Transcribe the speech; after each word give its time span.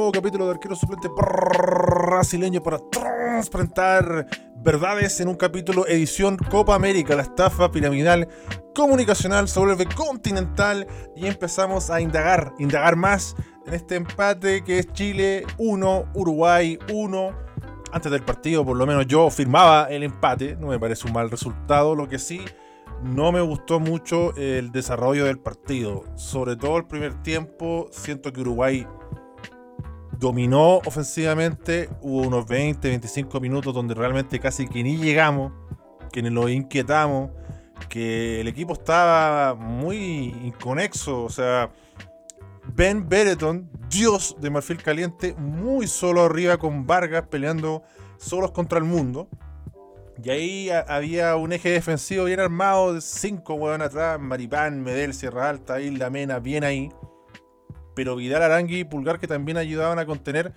Nuevo 0.00 0.12
capítulo 0.12 0.46
de 0.46 0.52
Arquero 0.52 0.74
Suplente 0.74 1.10
brasileño 1.10 2.62
para 2.62 2.78
transparentar 2.90 4.26
verdades 4.56 5.20
en 5.20 5.28
un 5.28 5.34
capítulo 5.34 5.86
edición 5.86 6.38
Copa 6.38 6.74
América. 6.74 7.14
La 7.14 7.24
estafa 7.24 7.70
piramidal 7.70 8.26
comunicacional 8.74 9.46
se 9.46 9.60
vuelve 9.60 9.84
continental 9.84 10.86
y 11.14 11.26
empezamos 11.26 11.90
a 11.90 12.00
indagar, 12.00 12.54
indagar 12.58 12.96
más 12.96 13.36
en 13.66 13.74
este 13.74 13.96
empate 13.96 14.64
que 14.64 14.78
es 14.78 14.90
Chile 14.94 15.44
1, 15.58 16.12
Uruguay 16.14 16.78
1. 16.90 17.30
Antes 17.92 18.10
del 18.10 18.22
partido, 18.22 18.64
por 18.64 18.78
lo 18.78 18.86
menos 18.86 19.06
yo 19.06 19.28
firmaba 19.28 19.84
el 19.90 20.02
empate, 20.02 20.56
no 20.56 20.68
me 20.68 20.78
parece 20.78 21.08
un 21.08 21.12
mal 21.12 21.30
resultado, 21.30 21.94
lo 21.94 22.08
que 22.08 22.18
sí 22.18 22.40
no 23.02 23.32
me 23.32 23.42
gustó 23.42 23.80
mucho 23.80 24.34
el 24.36 24.72
desarrollo 24.72 25.26
del 25.26 25.38
partido. 25.38 26.04
Sobre 26.16 26.56
todo 26.56 26.78
el 26.78 26.86
primer 26.86 27.22
tiempo, 27.22 27.88
siento 27.90 28.32
que 28.32 28.40
Uruguay 28.40 28.86
dominó 30.20 30.76
ofensivamente. 30.84 31.88
Hubo 32.02 32.28
unos 32.28 32.46
20, 32.46 32.86
25 32.86 33.40
minutos 33.40 33.74
donde 33.74 33.94
realmente 33.94 34.38
casi 34.38 34.68
que 34.68 34.82
ni 34.84 34.98
llegamos, 34.98 35.52
que 36.12 36.22
ni 36.22 36.30
lo 36.30 36.48
inquietamos, 36.48 37.30
que 37.88 38.42
el 38.42 38.46
equipo 38.46 38.74
estaba 38.74 39.54
muy 39.54 40.26
inconexo. 40.44 41.24
O 41.24 41.30
sea, 41.30 41.70
Ben 42.74 43.08
Bereton, 43.08 43.68
dios 43.88 44.36
de 44.38 44.50
Marfil 44.50 44.82
Caliente, 44.82 45.34
muy 45.38 45.88
solo 45.88 46.22
arriba 46.22 46.58
con 46.58 46.86
Vargas 46.86 47.26
peleando 47.28 47.82
solos 48.18 48.52
contra 48.52 48.78
el 48.78 48.84
mundo. 48.84 49.28
Y 50.22 50.28
ahí 50.28 50.70
había 50.70 51.34
un 51.36 51.54
eje 51.54 51.70
defensivo 51.70 52.26
bien 52.26 52.40
armado, 52.40 52.92
de 52.92 53.00
cinco 53.00 53.54
huevón 53.54 53.80
atrás, 53.80 54.20
Maripán, 54.20 54.82
Medel, 54.82 55.14
Sierra 55.14 55.48
Alta, 55.48 55.80
Isla 55.80 56.10
Mena, 56.10 56.38
bien 56.40 56.62
ahí. 56.62 56.90
Pero 57.94 58.16
Vidal, 58.16 58.42
Arangui 58.42 58.80
y 58.80 58.84
Pulgar, 58.84 59.18
que 59.18 59.26
también 59.26 59.56
ayudaban 59.56 59.98
a 59.98 60.06
contener, 60.06 60.52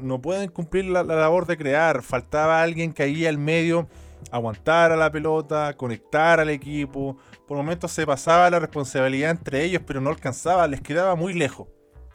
no 0.00 0.20
pueden 0.20 0.48
cumplir 0.50 0.86
la, 0.86 1.02
labor 1.02 1.46
de 1.46 1.56
crear. 1.56 2.02
Faltaba 2.02 2.62
alguien 2.62 2.92
que 2.92 3.02
ahí 3.02 3.26
al 3.26 3.38
medio 3.38 3.88
aguantara 4.30 4.96
la 4.96 5.10
pelota, 5.10 5.74
conectar 5.76 6.40
al 6.40 6.50
equipo. 6.50 7.16
Por 7.46 7.56
momentos 7.56 7.92
se 7.92 8.06
pasaba 8.06 8.50
la 8.50 8.58
responsabilidad 8.58 9.30
entre 9.30 9.64
ellos, 9.64 9.82
pero 9.86 10.00
no 10.00 10.10
alcanzaba, 10.10 10.66
les 10.66 10.80
quedaba 10.80 11.14
muy 11.14 11.34
lejos. 11.34 11.68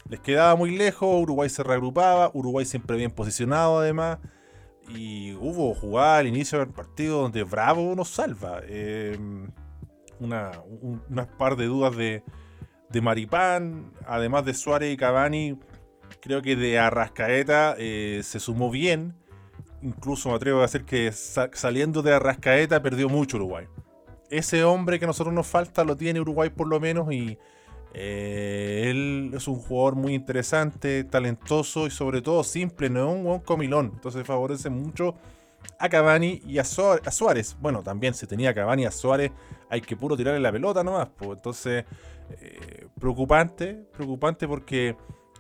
Les 0.10 0.20
quedaba 0.20 0.56
muy 0.56 0.76
lejos, 0.76 1.22
Uruguay 1.22 1.50
se 1.50 1.64
reagrupaba, 1.64 2.32
Uruguay 2.34 2.66
siempre 2.66 2.98
bien 2.98 3.12
posicionado 3.12 3.80
además. 3.80 4.20
Y 4.90 5.34
hubo 5.34 5.74
jugada 5.76 6.20
al 6.20 6.28
inicio 6.28 6.60
del 6.60 6.70
partido 6.70 7.22
donde 7.22 7.44
Bravo 7.44 7.94
nos 7.94 8.10
salva. 8.10 8.62
Una, 10.20 10.52
unas 11.10 11.28
par 11.38 11.58
de 11.58 11.66
dudas 11.66 11.96
de, 11.96 12.24
de 12.90 13.02
Maripán, 13.02 13.92
además 14.06 14.46
de 14.46 14.54
Suárez 14.54 14.94
y 14.94 14.98
Cavani, 14.98 15.60
creo 16.22 16.42
que 16.42 16.56
de 16.56 16.80
Arrascaeta 16.80 17.76
eh, 17.78 18.22
se 18.24 18.40
sumó 18.40 18.70
bien. 18.70 19.16
Incluso 19.82 20.30
me 20.30 20.36
atrevo 20.36 20.60
a 20.60 20.64
decir 20.64 20.86
que 20.86 21.12
saliendo 21.12 22.02
de 22.02 22.14
Arrascaeta 22.14 22.82
perdió 22.82 23.10
mucho 23.10 23.38
Uruguay. 23.38 23.66
Ese 24.30 24.64
hombre 24.64 25.00
que 25.00 25.06
a 25.06 25.08
nosotros 25.08 25.34
nos 25.34 25.48
falta 25.48 25.84
lo 25.84 25.96
tiene 25.96 26.20
Uruguay 26.20 26.50
por 26.50 26.68
lo 26.68 26.80
menos 26.80 27.12
y 27.14 27.38
eh, 27.94 28.88
él 28.90 29.32
es 29.34 29.48
un 29.48 29.56
jugador 29.56 29.96
muy 29.96 30.14
interesante, 30.14 31.04
talentoso 31.04 31.88
y 31.88 31.92
sobre 31.92 32.22
todo 32.22 32.44
simple, 32.44 32.90
no 32.90 33.10
es 33.10 33.16
un 33.16 33.24
buen 33.24 33.40
comilón. 33.42 33.92
Entonces 33.96 34.26
favorece 34.26 34.70
mucho 34.70 35.16
a 35.80 35.90
Cavani 35.90 36.42
y 36.46 36.58
a, 36.60 36.64
Suárez. 36.64 37.58
Bueno, 37.60 37.84
también 37.84 38.14
si 38.14 38.28
tenía 38.28 38.52
a 38.52 38.54
Cavani 38.54 38.84
y 38.84 38.86
a 38.86 38.92
Suárez, 38.92 39.32
hay 39.70 39.82
que 39.82 39.96
puro 39.96 40.18
tirarle 40.18 40.40
la 40.40 40.52
pelota 40.52 40.84
nomás. 40.84 41.10
Pues. 41.18 41.38
Entonces, 41.38 41.86
eh, 42.42 42.88
preocupante, 43.00 43.86
preocupante 43.94 44.48
porque 44.48 44.96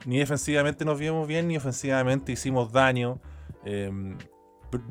ni 0.05 0.19
defensivamente 0.19 0.85
nos 0.85 0.99
vimos 0.99 1.27
bien, 1.27 1.47
ni 1.47 1.57
ofensivamente 1.57 2.31
hicimos 2.31 2.71
daño. 2.71 3.19
Em, 3.65 4.17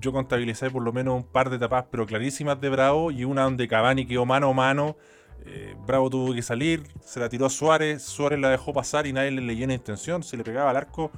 yo 0.01 0.13
contabilicé 0.13 0.71
por 0.71 0.83
lo 0.83 0.93
menos 0.93 1.15
un 1.17 1.25
par 1.25 1.51
de 1.51 1.59
tapas, 1.59 1.87
pero 1.91 2.07
clarísimas 2.07 2.61
de 2.61 2.69
Bravo, 2.69 3.11
y 3.11 3.25
una 3.25 3.43
donde 3.43 3.69
Cavani 3.69 4.07
quedó 4.07 4.25
mano 4.25 4.51
a 4.51 4.53
mano 4.55 4.97
eh, 5.49 5.77
Bravo 5.87 6.11
tuvo 6.11 6.35
que 6.35 6.43
salir, 6.43 6.83
se 7.01 7.21
la 7.21 7.29
tiró 7.29 7.47
a 7.47 7.51
Suárez, 7.51 8.03
Suárez 8.03 8.41
la 8.41 8.51
dejó 8.51 8.73
pasar 8.73 9.07
y 9.07 9.13
nadie 9.13 9.31
le 9.31 9.43
leyó 9.43 9.67
la 9.67 9.75
intención, 9.75 10.23
se 10.23 10.37
le 10.37 10.43
pegaba 10.43 10.71
al 10.71 10.77
arco, 10.77 11.11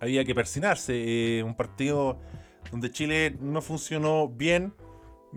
había 0.00 0.24
que 0.24 0.34
persinarse. 0.34 1.38
Eh, 1.38 1.42
un 1.42 1.54
partido 1.54 2.18
donde 2.70 2.90
Chile 2.90 3.36
no 3.40 3.60
funcionó 3.60 4.28
bien 4.28 4.74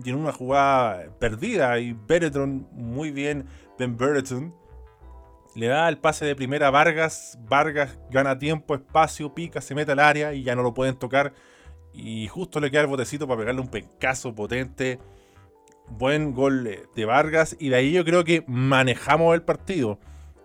y 0.02 0.10
en 0.10 0.16
una 0.16 0.32
jugada 0.32 1.06
perdida 1.18 1.78
y 1.78 1.92
Beretron 1.92 2.66
muy 2.72 3.10
bien, 3.10 3.46
Ben 3.78 3.96
Bereton 3.96 4.54
le 5.54 5.66
da 5.66 5.88
el 5.88 5.98
pase 5.98 6.24
de 6.24 6.34
primera 6.34 6.68
a 6.68 6.70
Vargas, 6.70 7.38
Vargas 7.48 7.98
gana 8.10 8.38
tiempo, 8.38 8.74
espacio, 8.74 9.34
pica, 9.34 9.60
se 9.60 9.74
mete 9.74 9.92
al 9.92 9.98
área 9.98 10.32
y 10.32 10.42
ya 10.42 10.54
no 10.54 10.62
lo 10.62 10.72
pueden 10.72 10.96
tocar 10.96 11.34
y 11.92 12.26
justo 12.28 12.58
le 12.58 12.70
queda 12.70 12.82
el 12.82 12.86
botecito 12.86 13.26
para 13.26 13.40
pegarle 13.40 13.60
un 13.60 13.68
pencazo 13.68 14.34
potente 14.34 14.98
buen 15.88 16.32
gol 16.32 16.88
de 16.94 17.04
Vargas 17.04 17.56
y 17.58 17.68
de 17.68 17.76
ahí 17.76 17.92
yo 17.92 18.04
creo 18.04 18.24
que 18.24 18.44
manejamos 18.46 19.34
el 19.34 19.42
partido. 19.42 19.98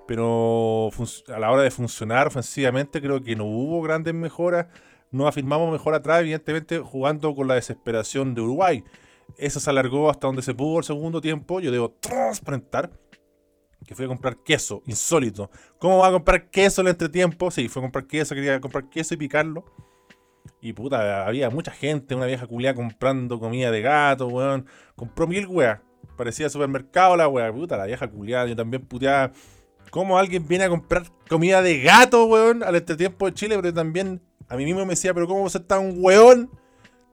Pero 0.08 0.90
a 1.28 1.40
la 1.40 1.52
hora 1.52 1.64
de 1.64 1.72
funcionar 1.72 2.28
ofensivamente 2.28 3.02
creo 3.02 3.22
que 3.22 3.36
no 3.36 3.46
hubo 3.46 3.82
grandes 3.82 4.14
mejoras. 4.14 4.68
No 5.12 5.28
afirmamos 5.28 5.72
mejor 5.72 5.94
atrás, 5.94 6.22
evidentemente 6.22 6.80
jugando 6.80 7.34
con 7.36 7.48
la 7.48 7.56
desesperación 7.56 8.36
de 8.36 8.42
Uruguay. 8.42 8.84
Eso 9.38 9.60
se 9.60 9.70
alargó 9.70 10.10
hasta 10.10 10.28
donde 10.28 10.42
se 10.42 10.54
pudo 10.54 10.80
el 10.80 10.84
segundo 10.84 11.22
tiempo. 11.22 11.60
Yo 11.60 11.72
debo 11.72 11.92
transparentar 11.92 12.92
que 13.86 13.96
fui 13.96 14.06
a 14.06 14.08
comprar 14.08 14.38
queso, 14.44 14.82
insólito. 14.86 15.50
¿Cómo 15.80 16.00
va 16.00 16.08
a 16.08 16.12
comprar 16.12 16.50
queso 16.50 16.82
en 16.82 16.88
el 16.88 16.92
entretiempo? 16.92 17.50
Sí, 17.52 17.70
fue 17.70 17.82
a 17.82 17.84
comprar 17.84 18.06
queso, 18.06 18.36
quería 18.36 18.60
comprar 18.60 18.90
queso 18.90 19.14
y 19.14 19.18
picarlo. 19.18 19.64
Y 20.62 20.74
puta, 20.74 21.26
había 21.26 21.50
mucha 21.50 21.72
gente, 21.72 22.16
una 22.16 22.26
vieja 22.26 22.48
culiada 22.48 22.76
comprando 22.76 23.40
comida 23.40 23.72
de 23.72 23.82
gato, 23.82 24.28
weón. 24.28 24.66
Compró 24.96 25.28
mil 25.28 25.48
weas. 25.48 25.80
Parecía 26.18 26.50
supermercado 26.50 27.16
la 27.16 27.28
wea. 27.28 27.52
Puta, 27.54 27.78
la 27.78 27.86
vieja 27.86 28.10
culiada. 28.10 28.48
Yo 28.48 28.56
también 28.56 28.86
puteaba. 28.86 29.32
¿Cómo 29.92 30.18
alguien 30.18 30.48
viene 30.48 30.66
a 30.66 30.70
comprar 30.70 31.04
comida 31.30 31.62
de 31.62 31.82
gato, 31.82 32.26
weón? 32.26 32.64
Al 32.64 32.76
este 32.76 32.96
tiempo 32.96 33.28
de 33.28 33.34
Chile, 33.34 33.56
pero 33.56 33.74
también 33.74 34.22
a 34.48 34.56
mí 34.56 34.66
mismo 34.66 34.82
me 34.82 34.92
decía, 34.92 35.14
pero 35.14 35.28
¿cómo 35.28 35.50
se 35.50 35.58
está 35.58 35.80
un 35.80 35.96
weón 35.98 36.50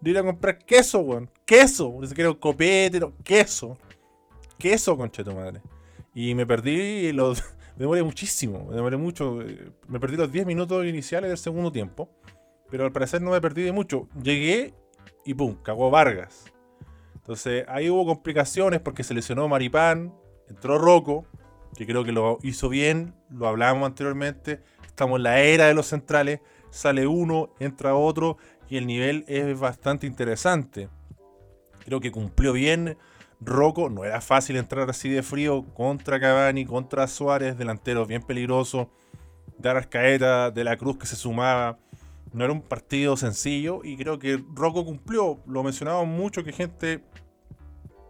de 0.01 0.11
ir 0.11 0.19
a 0.19 0.23
comprar 0.23 0.59
queso, 0.59 1.01
weón? 1.01 1.31
Queso. 1.45 1.97
Ni 2.01 2.07
siquiera 2.07 2.31
un 2.31 2.37
copete, 2.37 3.01
no, 3.01 3.13
queso. 3.23 3.77
Queso, 4.59 4.97
concha 4.97 5.23
madre. 5.25 5.61
Y 6.15 6.35
me 6.35 6.47
perdí 6.47 7.13
los. 7.13 7.43
Me 7.77 7.81
demoré 7.81 8.05
muchísimo, 8.05 8.67
me 8.67 8.77
demoré 8.77 8.97
mucho. 8.97 9.43
Eh, 9.43 9.73
me 9.89 9.99
perdí 9.99 10.17
los 10.17 10.31
10 10.31 10.47
minutos 10.47 10.87
iniciales 10.87 11.29
del 11.29 11.39
segundo 11.39 11.73
tiempo. 11.73 12.09
Pero 12.71 12.85
al 12.85 12.93
parecer 12.93 13.21
no 13.21 13.33
me 13.33 13.41
perdí 13.41 13.63
de 13.63 13.73
mucho. 13.73 14.09
Llegué 14.23 14.75
y 15.25 15.35
pum, 15.35 15.57
cagó 15.61 15.91
Vargas. 15.91 16.45
Entonces 17.17 17.65
ahí 17.67 17.91
hubo 17.91 18.07
complicaciones 18.07 18.81
porque 18.81 19.03
se 19.03 19.13
lesionó 19.13 19.49
Maripán, 19.49 20.15
entró 20.49 20.79
Rocco, 20.79 21.27
que 21.77 21.87
creo 21.87 22.05
que 22.05 22.13
lo 22.13 22.39
hizo 22.43 22.69
bien, 22.69 23.15
lo 23.31 23.49
hablábamos 23.49 23.87
anteriormente. 23.87 24.61
Estamos 24.87 25.17
en 25.17 25.25
la 25.25 25.41
era 25.41 25.67
de 25.67 25.75
los 25.75 25.87
centrales, 25.87 26.41
sale 26.75 27.07
uno, 27.07 27.51
entra 27.61 27.95
otro 27.95 28.37
y 28.69 28.77
el 28.77 28.87
nivel 28.87 29.25
es 29.29 29.59
bastante 29.59 30.07
interesante. 30.07 30.89
Creo 31.85 32.01
que 32.01 32.11
cumplió 32.11 32.53
bien 32.53 32.97
Rocco, 33.41 33.91
no 33.91 34.05
era 34.05 34.21
fácil 34.21 34.57
entrar 34.57 34.89
así 34.89 35.09
de 35.09 35.23
frío 35.23 35.65
contra 35.75 36.19
Cavani, 36.19 36.65
contra 36.65 37.07
Suárez, 37.07 37.57
delanteros 37.59 38.09
bien 38.09 38.23
peligrosos. 38.23 38.89
Dar 39.59 39.77
Arcaeta, 39.77 40.51
de 40.51 40.65
la 40.65 40.77
Cruz 40.77 40.99
que 40.99 41.07
se 41.07 41.17
sumaba 41.17 41.79
no 42.33 42.45
era 42.45 42.53
un 42.53 42.63
partido 42.63 43.17
sencillo 43.17 43.81
y 43.85 43.97
creo 43.97 44.19
que 44.19 44.43
Rocco 44.55 44.85
cumplió. 44.85 45.39
Lo 45.47 45.63
mencionaba 45.63 46.03
mucho 46.05 46.43
que 46.43 46.53
gente 46.53 47.05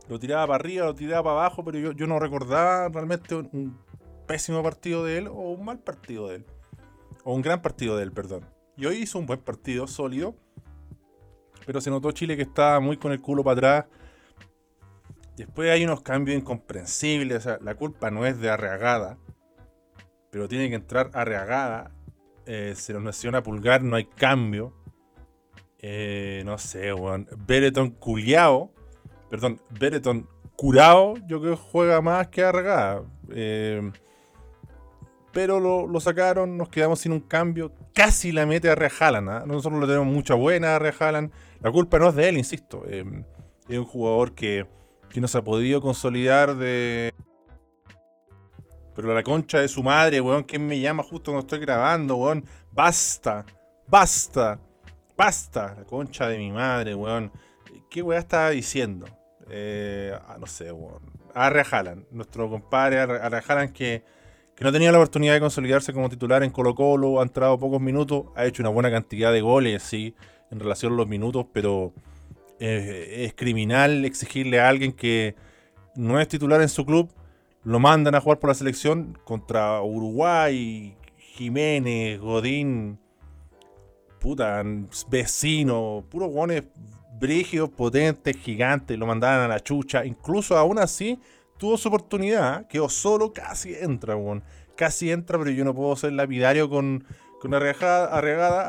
lo 0.08 0.18
tiraba 0.18 0.46
para 0.46 0.56
arriba, 0.56 0.86
lo 0.86 0.94
tiraba 0.94 1.24
para 1.24 1.40
abajo, 1.40 1.62
pero 1.62 1.92
yo, 1.92 2.06
no 2.06 2.18
recordaba 2.18 2.88
realmente 2.88 3.34
un, 3.34 3.78
pésimo 4.26 4.62
partido 4.62 5.04
de 5.04 5.18
él 5.18 5.28
o 5.28 5.52
un 5.52 5.66
mal 5.66 5.78
partido 5.78 6.28
de 6.28 6.36
él. 6.36 6.46
O 7.24 7.34
un 7.34 7.42
gran 7.42 7.60
partido 7.60 7.98
de 7.98 8.04
él, 8.04 8.12
perdón. 8.12 8.53
Y 8.76 8.86
hoy 8.86 8.96
hizo 8.98 9.18
un 9.18 9.26
buen 9.26 9.40
partido, 9.40 9.86
sólido. 9.86 10.34
Pero 11.66 11.80
se 11.80 11.90
notó 11.90 12.12
Chile 12.12 12.36
que 12.36 12.42
estaba 12.42 12.80
muy 12.80 12.96
con 12.96 13.12
el 13.12 13.20
culo 13.20 13.42
para 13.42 13.54
atrás. 13.54 13.86
Después 15.36 15.70
hay 15.70 15.84
unos 15.84 16.02
cambios 16.02 16.38
incomprensibles. 16.38 17.38
O 17.38 17.40
sea, 17.40 17.58
la 17.62 17.74
culpa 17.74 18.10
no 18.10 18.26
es 18.26 18.38
de 18.38 18.50
Arreagada. 18.50 19.18
Pero 20.30 20.48
tiene 20.48 20.68
que 20.68 20.74
entrar 20.74 21.10
Arreagada 21.14 21.92
eh, 22.46 22.74
se 22.76 22.92
nos 22.92 23.02
menciona 23.02 23.42
Pulgar, 23.42 23.82
no 23.82 23.96
hay 23.96 24.04
cambio. 24.04 24.72
Eh, 25.78 26.42
no 26.44 26.58
sé, 26.58 26.92
weón. 26.92 27.28
Bereton 27.46 27.90
culiao. 27.90 28.72
Perdón, 29.30 29.60
Bereton 29.70 30.28
curado, 30.56 31.14
yo 31.26 31.40
creo 31.40 31.56
que 31.56 31.62
juega 31.62 32.00
más 32.00 32.28
que 32.28 32.42
Arregada. 32.42 33.02
Eh, 33.30 33.90
pero 35.34 35.58
lo, 35.58 36.00
sacaron, 36.00 36.56
nos 36.56 36.68
quedamos 36.68 37.00
sin 37.00 37.12
un 37.12 37.20
cambio. 37.20 37.72
Casi 37.92 38.30
la 38.30 38.46
mete 38.46 38.70
a 38.70 38.76
Rejalan. 38.76 39.28
¿ah? 39.28 39.42
Nosotros 39.44 39.80
lo 39.80 39.86
tenemos 39.86 40.06
mucha 40.06 40.34
buena 40.34 40.76
a 40.76 40.78
Rejalan. 40.78 41.32
La 41.60 41.72
culpa 41.72 41.98
no 41.98 42.08
es 42.08 42.14
de 42.14 42.28
él, 42.28 42.38
insisto. 42.38 42.84
es 42.86 43.04
un 43.78 43.84
jugador 43.84 44.34
que, 44.34 44.66
que 45.10 45.20
no 45.20 45.26
se 45.26 45.38
ha 45.38 45.42
podido 45.42 45.82
consolidar 45.82 46.54
de, 46.54 47.12
Pero 48.94 49.12
la 49.12 49.24
concha 49.24 49.58
de 49.58 49.66
su 49.66 49.82
madre, 49.82 50.20
weón, 50.20 50.44
¿quién 50.44 50.66
me 50.66 50.78
llama 50.78 51.02
justo 51.02 51.32
cuando 51.32 51.40
estoy 51.40 51.58
grabando, 51.58 52.14
weón? 52.14 52.44
Basta, 52.70 53.44
basta, 53.88 54.60
basta. 55.16 55.74
La 55.78 55.84
concha 55.84 56.28
de 56.28 56.38
mi 56.38 56.52
madre, 56.52 56.94
weón. 56.94 57.32
¿Qué 57.90 58.02
weón 58.02 58.20
estaba 58.20 58.50
diciendo? 58.50 59.06
Eh, 59.50 60.16
ah, 60.28 60.36
no 60.38 60.46
sé, 60.46 60.70
weón. 60.70 61.12
Arre 61.34 61.64
nuestro 62.12 62.48
compadre 62.48 63.00
Arre 63.00 63.72
que, 63.72 64.04
que 64.54 64.64
no 64.64 64.72
tenía 64.72 64.92
la 64.92 64.98
oportunidad 64.98 65.34
de 65.34 65.40
consolidarse 65.40 65.92
como 65.92 66.08
titular 66.08 66.42
en 66.42 66.50
Colo 66.50 66.74
Colo, 66.74 67.20
ha 67.20 67.22
entrado 67.22 67.58
pocos 67.58 67.80
minutos, 67.80 68.26
ha 68.36 68.46
hecho 68.46 68.62
una 68.62 68.70
buena 68.70 68.90
cantidad 68.90 69.32
de 69.32 69.40
goles, 69.40 69.82
sí, 69.82 70.14
en 70.50 70.60
relación 70.60 70.92
a 70.92 70.96
los 70.96 71.08
minutos, 71.08 71.46
pero 71.52 71.92
eh, 72.60 73.24
es 73.26 73.34
criminal 73.34 74.04
exigirle 74.04 74.60
a 74.60 74.68
alguien 74.68 74.92
que 74.92 75.34
no 75.96 76.20
es 76.20 76.28
titular 76.28 76.60
en 76.60 76.68
su 76.68 76.84
club 76.86 77.10
lo 77.64 77.80
mandan 77.80 78.14
a 78.14 78.20
jugar 78.20 78.38
por 78.38 78.48
la 78.48 78.54
selección 78.54 79.18
contra 79.24 79.80
Uruguay, 79.82 80.94
Jiménez, 81.16 82.20
Godín, 82.20 82.98
puta, 84.20 84.62
vecino, 85.08 86.04
puros 86.10 86.30
guones 86.30 86.64
brígidos, 87.18 87.70
potentes, 87.70 88.36
gigantes, 88.36 88.98
lo 88.98 89.06
mandaban 89.06 89.40
a 89.40 89.48
la 89.48 89.60
chucha. 89.60 90.04
Incluso 90.04 90.58
aún 90.58 90.78
así 90.78 91.18
tuvo 91.58 91.76
su 91.76 91.88
oportunidad, 91.88 92.66
quedó 92.66 92.88
solo, 92.88 93.32
casi 93.32 93.74
entra, 93.74 94.16
weón. 94.16 94.42
Casi 94.76 95.10
entra, 95.10 95.38
pero 95.38 95.50
yo 95.50 95.64
no 95.64 95.74
puedo 95.74 95.94
ser 95.96 96.12
lapidario 96.12 96.68
con, 96.68 97.04
con 97.40 97.54
arregada, 97.54 98.06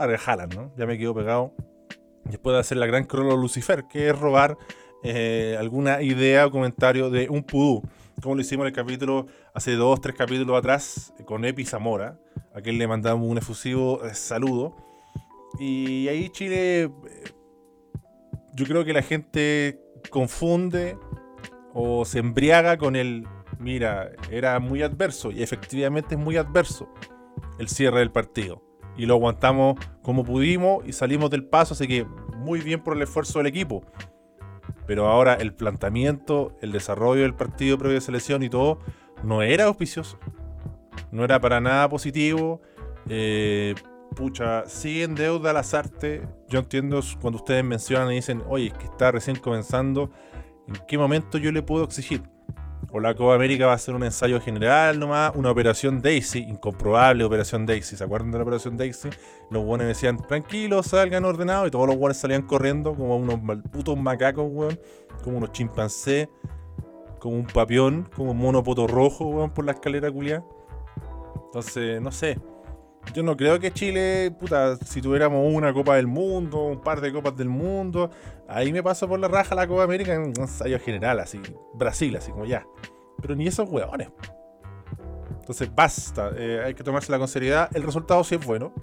arregada, 0.01 0.47
¿no? 0.47 0.71
Ya 0.77 0.85
me 0.85 0.97
quedo 0.97 1.15
pegado. 1.15 1.53
Después 2.25 2.53
de 2.53 2.59
hacer 2.59 2.77
la 2.77 2.85
gran 2.85 3.05
crono 3.05 3.35
Lucifer, 3.35 3.85
que 3.87 4.09
es 4.09 4.17
robar 4.17 4.57
eh, 5.03 5.55
alguna 5.59 6.01
idea 6.01 6.45
o 6.45 6.51
comentario 6.51 7.09
de 7.09 7.29
un 7.29 7.43
pudú 7.43 7.83
como 8.21 8.35
lo 8.35 8.41
hicimos 8.41 8.63
en 8.63 8.67
el 8.67 8.73
capítulo, 8.73 9.27
hace 9.53 9.73
dos, 9.73 9.99
tres 10.01 10.15
capítulos 10.15 10.57
atrás, 10.57 11.13
con 11.25 11.45
Epi 11.45 11.65
Zamora, 11.65 12.17
a 12.53 12.61
quien 12.61 12.77
le 12.77 12.87
mandamos 12.87 13.29
un 13.29 13.37
efusivo 13.37 14.03
eh, 14.05 14.13
saludo. 14.13 14.75
Y 15.59 16.07
ahí 16.07 16.29
Chile, 16.29 16.83
eh, 16.83 16.91
yo 18.53 18.65
creo 18.65 18.85
que 18.85 18.93
la 18.93 19.01
gente 19.01 19.79
confunde 20.09 20.97
o 21.77 22.05
se 22.05 22.19
embriaga 22.19 22.77
con 22.77 22.95
el, 22.95 23.27
mira, 23.59 24.11
era 24.31 24.57
muy 24.59 24.81
adverso, 24.81 25.29
y 25.29 25.43
efectivamente 25.43 26.15
es 26.15 26.21
muy 26.21 26.37
adverso 26.37 26.89
el 27.59 27.67
cierre 27.67 27.99
del 27.99 28.11
partido. 28.11 28.63
Y 28.95 29.05
lo 29.05 29.15
aguantamos 29.15 29.77
como 30.01 30.23
pudimos 30.23 30.87
y 30.87 30.93
salimos 30.93 31.29
del 31.29 31.43
paso, 31.43 31.73
así 31.73 31.85
que 31.85 32.05
muy 32.37 32.61
bien 32.61 32.81
por 32.81 32.95
el 32.95 33.01
esfuerzo 33.01 33.39
del 33.39 33.47
equipo. 33.47 33.83
Pero 34.87 35.07
ahora 35.07 35.33
el 35.33 35.53
planteamiento, 35.53 36.55
el 36.61 36.71
desarrollo 36.71 37.23
del 37.23 37.35
partido 37.35 37.77
previo 37.77 37.95
de 37.95 38.01
selección 38.01 38.41
y 38.41 38.49
todo, 38.49 38.79
no 39.21 39.41
era 39.41 39.65
auspicioso. 39.65 40.17
No 41.11 41.25
era 41.25 41.41
para 41.41 41.59
nada 41.59 41.89
positivo. 41.89 42.61
Eh, 43.09 43.75
pucha, 44.15 44.65
sigue 44.65 45.03
en 45.03 45.15
deuda 45.15 45.51
las 45.51 45.73
artes. 45.73 46.21
Yo 46.47 46.59
entiendo 46.59 47.01
cuando 47.19 47.39
ustedes 47.39 47.65
mencionan 47.65 48.13
y 48.13 48.15
dicen, 48.15 48.43
oye, 48.47 48.67
es 48.67 48.73
que 48.75 48.85
está 48.85 49.11
recién 49.11 49.35
comenzando. 49.37 50.09
¿En 50.67 50.75
qué 50.87 50.97
momento 50.97 51.37
yo 51.37 51.51
le 51.51 51.61
puedo 51.61 51.83
exigir? 51.83 52.23
o 52.95 52.99
la 53.01 53.13
Copa 53.13 53.35
América 53.35 53.67
va 53.67 53.73
a 53.73 53.77
ser 53.77 53.93
un 53.93 54.03
ensayo 54.03 54.39
general 54.39 54.97
nomás, 54.97 55.33
una 55.35 55.51
operación 55.51 56.01
Daisy, 56.01 56.39
incomprobable 56.39 57.25
operación 57.25 57.65
Daisy. 57.65 57.97
¿Se 57.97 58.03
acuerdan 58.05 58.31
de 58.31 58.37
la 58.37 58.43
operación 58.43 58.77
Daisy? 58.77 59.09
Los 59.51 59.65
buenos 59.65 59.87
decían, 59.87 60.17
tranquilos, 60.25 60.87
salgan 60.87 61.25
ordenados, 61.25 61.67
y 61.67 61.71
todos 61.71 61.87
los 61.87 61.97
buenos 61.97 62.15
salían 62.15 62.43
corriendo 62.43 62.95
como 62.95 63.17
unos 63.17 63.37
putos 63.69 63.97
macacos, 63.97 64.45
weón, 64.49 64.79
como 65.25 65.39
unos 65.39 65.51
chimpancés, 65.51 66.29
como 67.19 67.35
un 67.35 67.45
papión, 67.45 68.09
como 68.15 68.31
un 68.31 68.37
mono 68.37 68.63
poto 68.63 68.87
rojo, 68.87 69.25
weón, 69.25 69.53
por 69.53 69.65
la 69.65 69.73
escalera 69.73 70.09
culiada. 70.09 70.45
Entonces, 71.47 72.01
no 72.01 72.13
sé. 72.13 72.39
Yo 73.13 73.23
no 73.23 73.37
creo 73.37 73.59
que 73.59 73.71
Chile, 73.71 74.31
puta, 74.37 74.75
si 74.77 75.01
tuviéramos 75.01 75.53
una 75.53 75.73
Copa 75.73 75.95
del 75.95 76.07
Mundo, 76.07 76.63
un 76.63 76.81
par 76.81 76.99
de 76.99 77.13
Copas 77.13 77.35
del 77.37 77.49
Mundo, 77.49 78.09
ahí 78.47 78.73
me 78.73 78.83
paso 78.83 79.07
por 79.07 79.19
la 79.19 79.27
raja 79.27 79.55
la 79.55 79.67
Copa 79.67 79.83
América 79.83 80.13
en 80.13 80.21
un 80.21 80.33
ensayo 80.37 80.79
general, 80.79 81.19
así, 81.19 81.39
Brasil, 81.73 82.15
así 82.17 82.31
como 82.31 82.45
ya. 82.45 82.65
Pero 83.21 83.35
ni 83.35 83.47
esos 83.47 83.69
hueones. 83.69 84.09
Entonces, 85.39 85.73
basta, 85.73 86.31
eh, 86.35 86.63
hay 86.65 86.73
que 86.73 86.83
tomársela 86.83 87.19
con 87.19 87.27
seriedad. 87.27 87.69
El 87.73 87.83
resultado 87.83 88.23
sí 88.23 88.35
es 88.35 88.45
bueno. 88.45 88.73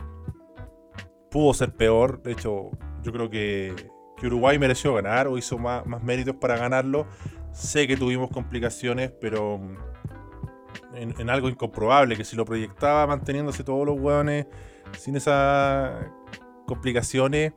Pudo 1.31 1.53
ser 1.55 1.75
peor, 1.75 2.23
de 2.23 2.33
hecho, 2.33 2.71
yo 3.03 3.13
creo 3.13 3.29
que, 3.29 3.75
Uruguay 4.23 4.57
mereció 4.57 4.95
ganar 4.95 5.27
o 5.27 5.37
hizo 5.37 5.59
más 5.59 5.85
méritos 6.01 6.37
para 6.37 6.57
ganarlo. 6.57 7.09
Sé 7.51 7.89
que 7.89 7.97
tuvimos 7.97 8.31
complicaciones, 8.31 9.11
pero 9.21 9.61
en, 10.95 11.31
algo 11.31 11.49
incomprobable, 11.49 12.17
que 12.17 12.25
si 12.25 12.37
lo 12.37 12.45
proyectaba 12.45 13.07
manteniéndose 13.07 13.65
todos 13.65 13.87
los 13.87 13.99
hueones 13.99 14.47
sin 14.99 15.17
esas 15.17 16.07
complicaciones, 16.67 17.53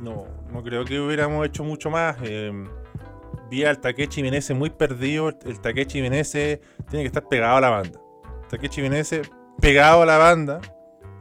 no, 0.00 0.26
no 0.52 0.62
creo 0.62 0.84
que 0.84 1.00
hubiéramos 1.00 1.46
hecho 1.46 1.64
mucho 1.64 1.90
más. 1.90 2.16
Eh, 2.22 2.52
vi 3.50 3.64
al 3.64 3.80
Takechi 3.80 4.22
muy 4.54 4.70
perdido. 4.70 5.28
El 5.44 5.60
Takechi 5.60 6.00
Menese 6.02 6.60
tiene 6.90 7.04
que 7.04 7.08
estar 7.08 7.28
pegado 7.28 7.56
a 7.56 7.60
la 7.60 7.70
banda. 7.70 8.00
Takechi 8.48 8.82
Menese 8.82 9.22
pegado 9.60 10.02
a 10.02 10.06
la 10.06 10.18
banda, 10.18 10.60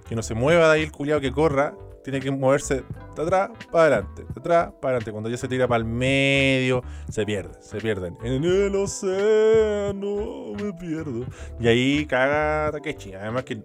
que 0.07 0.15
no 0.15 0.21
se 0.21 0.33
mueva 0.33 0.67
de 0.67 0.73
ahí 0.73 0.83
el 0.83 0.91
culiado 0.91 1.21
que 1.21 1.31
corra, 1.31 1.73
tiene 2.05 2.19
que 2.19 2.29
moverse 2.29 2.83
de 3.15 3.23
atrás 3.23 3.49
para 3.71 3.85
adelante, 3.85 4.23
de 4.23 4.39
atrás 4.39 4.71
para 4.79 4.91
adelante. 4.91 5.11
Cuando 5.11 5.27
ya 5.27 5.37
se 5.37 5.47
tira 5.47 5.67
para 5.67 5.79
el 5.79 5.85
medio, 5.85 6.83
se 7.09 7.25
pierde, 7.25 7.55
se 7.61 7.79
pierden. 7.79 8.15
En 8.23 8.43
el 8.43 8.75
océano 8.75 10.53
me 10.53 10.71
pierdo. 10.73 11.25
Y 11.59 11.67
ahí 11.67 12.05
caga 12.05 12.71
Takechi. 12.73 13.15
Además 13.15 13.43
que 13.43 13.59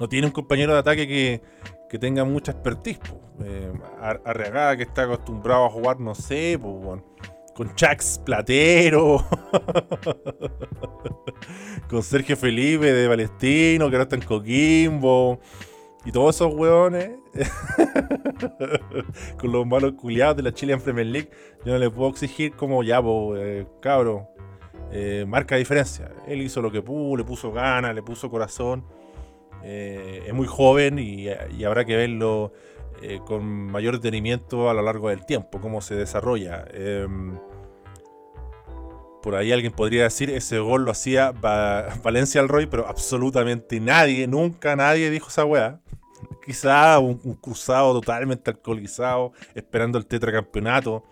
no 0.00 0.08
tiene 0.08 0.26
un 0.26 0.32
compañero 0.32 0.72
de 0.72 0.80
ataque 0.80 1.06
que, 1.06 1.42
que 1.88 1.96
tenga 1.96 2.24
mucha 2.24 2.50
expertise. 2.50 2.98
Eh, 3.44 3.72
Arreagada 4.00 4.76
que 4.76 4.82
está 4.82 5.04
acostumbrado 5.04 5.66
a 5.66 5.70
jugar, 5.70 6.00
no 6.00 6.16
sé, 6.16 6.58
con 6.60 7.74
Chax 7.76 8.20
Platero, 8.24 9.24
con 11.88 12.02
Sergio 12.02 12.36
Felipe 12.36 12.92
de 12.92 13.08
Palestino, 13.08 13.88
que 13.88 13.94
ahora 13.94 14.02
está 14.02 14.16
en 14.16 14.22
Coquimbo. 14.22 15.38
Y 16.04 16.12
todos 16.12 16.36
esos 16.36 16.54
hueones, 16.54 17.12
con 19.38 19.52
los 19.52 19.66
malos 19.66 19.92
culiados 19.92 20.36
de 20.36 20.42
la 20.42 20.52
Chilean 20.52 20.80
Premier 20.80 21.06
League, 21.06 21.30
yo 21.64 21.72
no 21.72 21.78
le 21.78 21.88
puedo 21.88 22.10
exigir 22.10 22.52
como 22.52 22.82
ya, 22.82 23.02
pues, 23.02 23.66
cabro, 23.80 24.28
eh, 24.92 25.24
marca 25.26 25.56
diferencia. 25.56 26.12
Él 26.28 26.42
hizo 26.42 26.60
lo 26.60 26.70
que 26.70 26.82
pudo, 26.82 27.16
le 27.16 27.24
puso 27.24 27.52
ganas, 27.52 27.94
le 27.94 28.02
puso 28.02 28.30
corazón. 28.30 28.84
Eh, 29.62 30.24
es 30.26 30.34
muy 30.34 30.46
joven 30.46 30.98
y, 30.98 31.28
habrá 31.64 31.86
que 31.86 31.96
verlo 31.96 32.52
con 33.26 33.44
mayor 33.44 33.96
detenimiento 33.96 34.70
a 34.70 34.74
lo 34.74 34.80
largo 34.80 35.10
del 35.10 35.26
tiempo, 35.26 35.60
cómo 35.60 35.82
se 35.82 35.94
desarrolla. 35.94 36.64
Em, 36.72 37.38
por 39.22 39.34
ahí 39.34 39.52
alguien 39.52 39.72
podría 39.72 40.04
decir 40.04 40.30
ese 40.30 40.58
gol 40.58 40.84
lo 40.84 40.90
hacía 40.90 41.32
Valencia 41.32 42.42
al 42.42 42.48
Roy, 42.48 42.66
pero 42.66 42.86
absolutamente 42.86 43.80
nadie, 43.80 44.26
nunca 44.26 44.76
nadie 44.76 45.10
dijo 45.10 45.28
esa 45.28 45.46
weá 45.46 45.80
quizá 46.44 46.98
un, 46.98 47.16
cruzado 47.34 47.94
totalmente 47.94 48.50
alcoholizado, 48.50 49.32
esperando 49.54 49.98
el 49.98 50.06
tetracampeonato, 50.06 51.04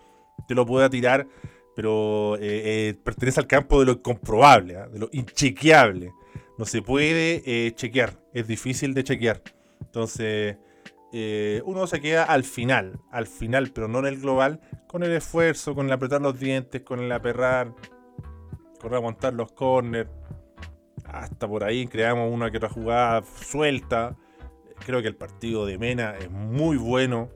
te 0.47 0.55
lo 0.55 0.67
pueda 0.67 0.91
tirar, 0.91 1.27
pero 1.75 2.37
eh, 2.37 2.91
eh, 2.91 2.95
pertenece 3.03 3.41
al 3.41 3.47
campo 3.47 3.81
de 3.81 3.87
lo 3.87 3.93
incomprobable, 3.93 4.77
¿ah? 4.77 4.89
de 4.89 4.99
lo 4.99 5.09
inchequeable. 5.13 6.13
No 6.59 6.67
se 6.67 6.83
puede 6.83 7.43
eh, 7.47 7.73
chequear, 7.75 8.19
es 8.33 8.47
difícil 8.47 8.95
de 8.95 9.05
chequear. 9.05 9.43
Entonces, 9.81 10.57
uno 11.65 11.87
se 11.87 12.01
queda 12.01 12.25
al 12.25 12.45
final, 12.45 13.01
al 13.11 13.27
final, 13.27 13.71
pero 13.75 13.89
no 13.89 13.99
en 14.01 14.07
el 14.07 14.21
global, 14.21 14.61
con 14.87 15.03
el 15.03 15.13
esfuerzo, 15.13 15.75
con 15.75 15.87
el 15.87 15.93
apretar 15.93 16.21
los 16.21 16.39
dientes, 16.39 16.83
con 16.83 17.01
el 17.01 17.11
aperrar, 17.13 17.75
con 18.81 18.95
aguantar 18.95 19.35
los 19.35 19.53
corners. 19.53 20.11
Hasta 21.05 21.49
por 21.49 21.65
ahí 21.65 21.87
creamos 21.87 22.33
una 22.33 22.51
que 22.51 22.59
otra 22.59 22.69
jugada 22.69 23.23
suelta. 23.25 24.17
Creo 24.85 25.03
que 25.03 25.09
el 25.09 25.17
partido 25.17 25.67
de 25.67 25.79
Mena 25.79 26.17
es 26.19 26.31
muy 26.31 26.77
bueno. 26.77 27.31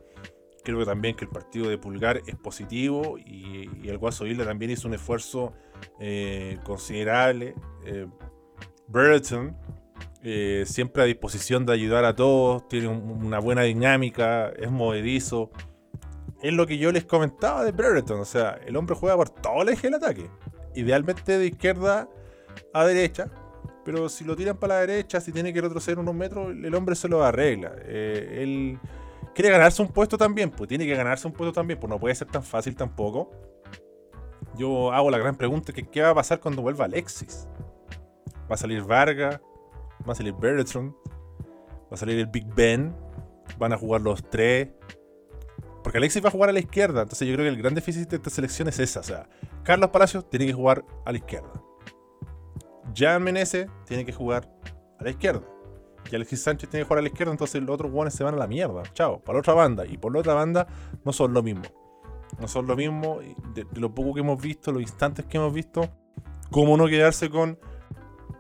Creo 0.65 0.79
que 0.81 0.85
también 0.85 1.15
que 1.15 1.25
el 1.25 1.31
partido 1.31 1.69
de 1.69 1.79
Pulgar 1.79 2.23
es 2.27 2.35
positivo 2.35 3.19
y, 3.19 3.89
el 3.89 3.99
Guaso 3.99 4.27
Isla 4.27 4.45
también 4.45 4.73
hizo 4.73 4.89
un 4.89 4.95
esfuerzo 4.95 5.53
eh, 6.01 6.59
considerable. 6.65 7.55
Eh, 7.85 8.07
Brereton, 8.89 9.57
eh, 10.23 10.65
siempre 10.67 11.03
a 11.03 11.07
disposición 11.07 11.67
de 11.67 11.73
ayudar 11.73 12.05
a 12.05 12.17
todos, 12.17 12.67
tiene 12.69 12.89
una 12.89 13.39
buena 13.39 13.63
dinámica, 13.63 14.49
es 14.51 14.71
movedizo. 14.71 15.51
Es 16.43 16.53
lo 16.53 16.67
que 16.67 16.79
yo 16.79 16.91
les 16.91 17.05
comentaba 17.05 17.65
de 17.65 17.73
Brereton, 17.73 18.21
o 18.21 18.25
sea, 18.25 18.59
el 18.67 18.77
hombre 18.77 18.97
juega 18.97 19.17
por 19.17 19.31
todo 19.31 19.63
el 19.63 19.69
eje 19.69 19.87
del 19.87 19.95
ataque. 19.95 20.29
Idealmente 20.75 21.39
de 21.39 21.47
izquierda 21.47 22.09
a 22.75 22.85
derecha, 22.85 23.31
pero 23.87 24.09
si 24.09 24.25
lo 24.25 24.35
tiran 24.35 24.57
para 24.57 24.75
la 24.75 24.81
derecha, 24.81 25.21
si 25.21 25.31
tiene 25.31 25.53
que 25.53 25.61
retroceder 25.61 26.01
unos 26.01 26.13
metros, 26.13 26.51
el 26.51 26.75
hombre 26.75 26.97
se 26.97 27.09
lo 27.09 27.23
arregla. 27.23 27.73
Eh, 27.85 28.41
él 28.43 28.81
quiere 29.33 29.49
ganarse 29.49 29.81
un 29.81 29.87
puesto 29.87 30.19
también, 30.19 30.51
pues 30.51 30.67
tiene 30.67 30.85
que 30.85 30.97
ganarse 30.97 31.29
un 31.29 31.33
puesto 31.33 31.53
también, 31.53 31.79
pues 31.79 31.89
no 31.89 32.01
puede 32.01 32.13
ser 32.17 32.27
tan 32.27 32.43
fácil 32.43 32.75
tampoco. 32.75 33.31
Yo 34.59 34.93
hago 34.93 35.09
la 35.09 35.19
gran 35.19 35.37
pregunta 35.37 35.73
que 35.73 35.85
qué 35.89 36.03
va 36.03 36.11
a 36.11 36.15
pasar 36.17 36.41
cuando 36.41 36.63
vuelva 36.63 36.87
Alexis. 36.87 37.47
Va 38.51 38.57
a 38.57 38.57
salir 38.57 38.83
Vargas, 38.83 39.41
va 40.07 40.15
a 40.15 40.17
salir 40.17 40.35
Bertrand, 40.35 40.93
va 41.85 41.93
a 41.93 41.97
salir 41.97 42.19
el 42.19 42.27
Big 42.27 42.47
Ben, 42.57 42.93
van 43.57 43.73
a 43.73 43.79
jugar 43.79 44.01
los 44.01 44.29
tres. 44.29 44.69
Porque 45.85 45.99
Alexis 45.99 46.25
va 46.25 46.31
a 46.31 46.33
jugar 46.33 46.51
a 46.51 46.53
la 46.53 46.59
izquierda, 46.59 47.03
entonces 47.03 47.29
yo 47.29 47.35
creo 47.35 47.45
que 47.45 47.51
el 47.51 47.63
gran 47.63 47.75
déficit 47.77 48.09
de 48.09 48.17
esta 48.17 48.31
selección 48.31 48.67
es 48.67 48.81
esa. 48.81 48.99
O 48.99 49.05
sea, 49.05 49.29
Carlos 49.63 49.91
Palacios 49.91 50.29
tiene 50.29 50.45
que 50.45 50.53
jugar 50.53 50.85
a 51.05 51.13
la 51.13 51.19
izquierda. 51.19 51.66
Jan 52.95 53.23
Menezes 53.23 53.69
tiene 53.87 54.05
que 54.05 54.13
jugar 54.13 54.49
a 54.99 55.05
la 55.05 55.11
izquierda. 55.11 55.43
Y 56.11 56.15
Alexis 56.15 56.43
Sánchez 56.43 56.71
tiene 56.71 56.85
que 56.85 56.89
jugar 56.89 56.99
a 57.01 57.03
la 57.03 57.09
izquierda, 57.09 57.33
entonces 57.33 57.63
los 57.63 57.75
otros 57.75 57.91
guanes 57.91 58.15
se 58.15 58.23
van 58.23 58.35
a 58.35 58.37
la 58.37 58.47
mierda. 58.47 58.83
Chao, 58.95 59.21
para 59.21 59.37
la 59.37 59.41
otra 59.41 59.55
banda. 59.55 59.87
Y 59.87 59.99
por 59.99 60.13
la 60.13 60.21
otra 60.21 60.35
banda 60.35 60.67
no 61.05 61.13
son 61.13 61.33
lo 61.33 61.43
mismo. 61.43 61.65
No 62.39 62.49
son 62.49 62.67
lo 62.67 62.77
mismo 62.77 63.21
de, 63.55 63.65
de 63.65 63.81
lo 63.81 63.95
poco 63.95 64.15
que 64.15 64.21
hemos 64.21 64.41
visto, 64.41 64.73
los 64.73 64.83
instantes 64.83 65.25
que 65.27 65.37
hemos 65.39 65.53
visto. 65.53 65.89
¿Cómo 66.51 66.77
no 66.77 66.87
quedarse 66.87 67.29
con 67.29 67.59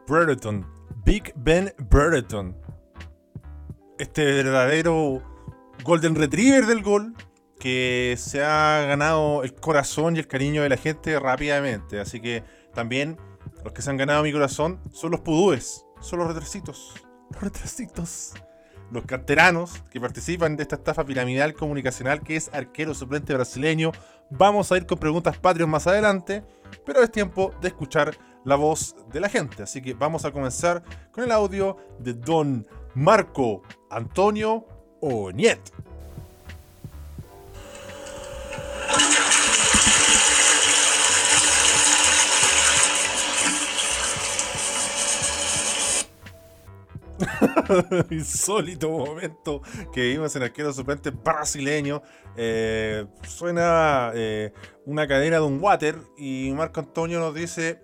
Brereton? 0.07 0.67
Big 1.05 1.33
Ben 1.37 1.73
Brereton. 1.91 2.57
Este 3.99 4.25
verdadero 4.25 5.23
Golden 5.83 6.15
Retriever 6.15 6.67
del 6.67 6.83
gol 6.83 7.15
que 7.59 8.15
se 8.19 8.45
ha 8.45 8.85
ganado 8.87 9.43
el 9.43 9.55
corazón 9.55 10.17
y 10.17 10.19
el 10.19 10.26
cariño 10.26 10.62
de 10.62 10.69
la 10.69 10.76
gente 10.76 11.19
rápidamente. 11.19 12.00
Así 12.00 12.21
que 12.21 12.45
también 12.75 13.17
los 13.66 13.73
que 13.73 13.82
se 13.82 13.90
han 13.90 13.96
ganado 13.96 14.23
mi 14.23 14.30
corazón 14.30 14.80
son 14.92 15.11
los 15.11 15.23
pudúes, 15.23 15.85
son 16.00 16.20
los 16.20 16.28
retrasitos. 16.28 16.94
Los 17.32 17.42
retrasitos. 17.42 18.32
Los 18.92 19.04
canteranos 19.06 19.82
que 19.90 20.00
participan 20.00 20.56
de 20.56 20.62
esta 20.62 20.76
estafa 20.76 21.04
piramidal 21.04 21.52
comunicacional 21.52 22.23
que 22.23 22.37
es 22.37 22.49
arquero 22.54 22.94
suplente 22.94 23.35
brasileño. 23.35 23.90
Vamos 24.30 24.70
a 24.70 24.76
ir 24.76 24.87
con 24.87 24.99
preguntas 24.99 25.37
patrios 25.38 25.68
más 25.68 25.88
adelante, 25.88 26.44
pero 26.85 27.02
es 27.02 27.11
tiempo 27.11 27.52
de 27.61 27.66
escuchar 27.66 28.16
la 28.44 28.54
voz 28.54 28.94
de 29.12 29.18
la 29.18 29.28
gente. 29.28 29.64
Así 29.64 29.82
que 29.82 29.94
vamos 29.94 30.25
a 30.25 30.30
comenzar 30.30 30.85
con 31.11 31.25
el 31.25 31.32
audio 31.32 31.76
de 31.99 32.14
don 32.14 32.64
Marco 32.94 33.62
Antonio 33.90 34.64
Oñet. 35.00 35.73
Insólito 48.11 48.90
momento 48.90 49.62
que 49.92 50.02
vimos 50.02 50.35
en 50.37 50.42
arquero 50.42 50.73
suplente 50.73 51.11
brasileño. 51.11 52.02
Eh, 52.37 53.06
suena 53.26 54.12
eh, 54.14 54.52
una 54.85 55.06
cadena 55.06 55.37
de 55.37 55.42
un 55.42 55.62
water 55.62 55.99
y 56.16 56.52
Marco 56.54 56.80
Antonio 56.80 57.18
nos 57.20 57.35
dice 57.35 57.80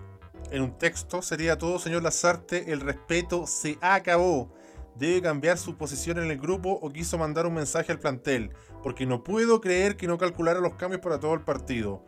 en 0.50 0.62
un 0.62 0.76
texto, 0.76 1.22
sería 1.22 1.56
todo, 1.56 1.78
señor 1.78 2.02
Lazarte, 2.02 2.72
el 2.72 2.80
respeto 2.80 3.46
se 3.46 3.78
acabó. 3.80 4.52
Debe 4.96 5.22
cambiar 5.22 5.56
su 5.56 5.78
posición 5.78 6.18
en 6.18 6.30
el 6.30 6.38
grupo 6.38 6.78
o 6.82 6.90
quiso 6.90 7.16
mandar 7.16 7.46
un 7.46 7.54
mensaje 7.54 7.90
al 7.92 7.98
plantel, 7.98 8.52
porque 8.82 9.06
no 9.06 9.24
puedo 9.24 9.62
creer 9.62 9.96
que 9.96 10.06
no 10.06 10.18
calculara 10.18 10.60
los 10.60 10.74
cambios 10.74 11.00
para 11.00 11.18
todo 11.18 11.32
el 11.32 11.40
partido. 11.40 12.04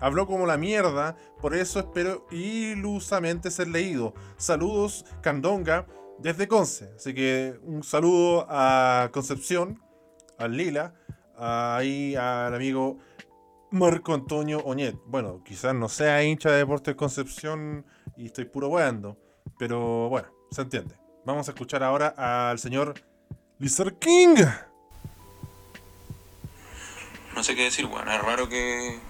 Habló 0.00 0.26
como 0.26 0.44
la 0.44 0.58
mierda, 0.58 1.16
por 1.40 1.54
eso 1.54 1.78
espero 1.78 2.26
ilusamente 2.32 3.52
ser 3.52 3.68
leído. 3.68 4.14
Saludos, 4.36 5.04
Candonga 5.22 5.86
desde 6.18 6.48
Conce. 6.48 6.90
Así 6.96 7.14
que 7.14 7.58
un 7.62 7.82
saludo 7.82 8.46
a 8.48 9.10
Concepción, 9.12 9.80
al 10.38 10.56
Lila, 10.56 10.94
ahí 11.36 12.14
al 12.16 12.54
amigo 12.54 12.98
Marco 13.70 14.14
Antonio 14.14 14.60
Oñet. 14.64 14.96
Bueno, 15.06 15.42
quizás 15.44 15.74
no 15.74 15.88
sea 15.88 16.22
hincha 16.22 16.50
de 16.50 16.58
Deportes 16.58 16.94
Concepción 16.94 17.84
y 18.16 18.26
estoy 18.26 18.44
puro 18.44 18.68
weando, 18.68 19.18
pero 19.58 20.08
bueno, 20.08 20.28
se 20.50 20.62
entiende. 20.62 20.96
Vamos 21.24 21.48
a 21.48 21.52
escuchar 21.52 21.82
ahora 21.82 22.14
al 22.50 22.58
señor 22.58 22.94
Lizard 23.58 23.98
King. 23.98 24.36
No 27.34 27.42
sé 27.42 27.56
qué 27.56 27.64
decir, 27.64 27.86
bueno, 27.86 28.12
es 28.12 28.22
raro 28.22 28.48
que 28.48 29.00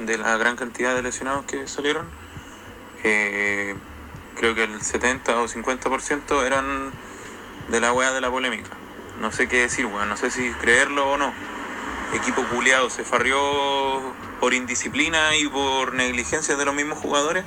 de 0.00 0.18
la 0.18 0.36
gran 0.38 0.56
cantidad 0.56 0.94
de 0.94 1.02
lesionados 1.02 1.44
que 1.44 1.66
salieron, 1.66 2.08
eh, 3.04 3.74
creo 4.38 4.54
que 4.54 4.64
el 4.64 4.80
70 4.80 5.40
o 5.40 5.48
50% 5.48 6.46
eran 6.46 6.92
de 7.68 7.80
la 7.80 7.92
weá 7.92 8.12
de 8.12 8.20
la 8.20 8.30
polémica. 8.30 8.70
No 9.20 9.32
sé 9.32 9.48
qué 9.48 9.58
decir, 9.58 9.86
weón, 9.86 10.08
no 10.08 10.16
sé 10.16 10.30
si 10.30 10.50
creerlo 10.52 11.10
o 11.10 11.18
no. 11.18 11.34
Equipo 12.14 12.42
culiado 12.44 12.88
se 12.88 13.04
farrió 13.04 13.38
por 14.40 14.54
indisciplina 14.54 15.36
y 15.36 15.48
por 15.48 15.92
negligencia 15.92 16.56
de 16.56 16.64
los 16.64 16.74
mismos 16.74 16.98
jugadores 16.98 17.44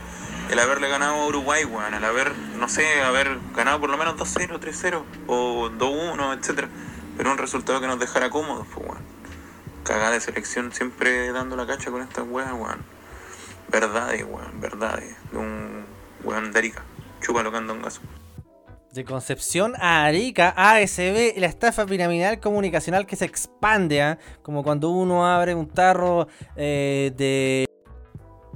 el 0.51 0.59
haberle 0.59 0.89
ganado 0.89 1.15
a 1.15 1.25
Uruguay, 1.27 1.63
weón, 1.63 1.93
el 1.93 2.03
haber, 2.03 2.35
no 2.59 2.67
sé, 2.67 3.01
haber 3.01 3.39
ganado 3.55 3.79
por 3.79 3.89
lo 3.89 3.97
menos 3.97 4.17
2-0, 4.17 4.59
3-0 4.59 5.03
o 5.27 5.69
2-1, 5.69 6.37
etcétera. 6.37 6.67
Pero 7.15 7.31
un 7.31 7.37
resultado 7.37 7.79
que 7.79 7.87
nos 7.87 7.99
dejara 7.99 8.29
cómodos, 8.29 8.67
pues, 8.73 8.85
weón. 8.85 9.01
Cagada 9.83 10.11
de 10.11 10.19
selección 10.19 10.73
siempre 10.73 11.31
dando 11.31 11.55
la 11.55 11.65
cacha 11.65 11.89
con 11.89 12.01
estas 12.01 12.25
weas, 12.27 12.51
weón. 12.51 12.83
Verdades, 13.69 14.25
weón, 14.27 14.59
verdades. 14.59 15.15
De 15.31 15.37
un 15.37 15.70
de 16.23 16.59
Arica. 16.59 16.83
Chúpalo 17.21 17.51
gaso. 17.51 18.01
De 18.93 19.05
Concepción 19.05 19.73
a 19.79 20.03
Arica, 20.03 20.53
ASB, 20.55 21.37
la 21.37 21.47
estafa 21.47 21.85
piramidal 21.85 22.39
comunicacional 22.39 23.05
que 23.05 23.15
se 23.15 23.25
expande, 23.25 24.01
¿ah? 24.01 24.17
como 24.41 24.63
cuando 24.63 24.89
uno 24.89 25.25
abre 25.25 25.55
un 25.55 25.69
tarro 25.69 26.27
eh, 26.57 27.13
de 27.15 27.65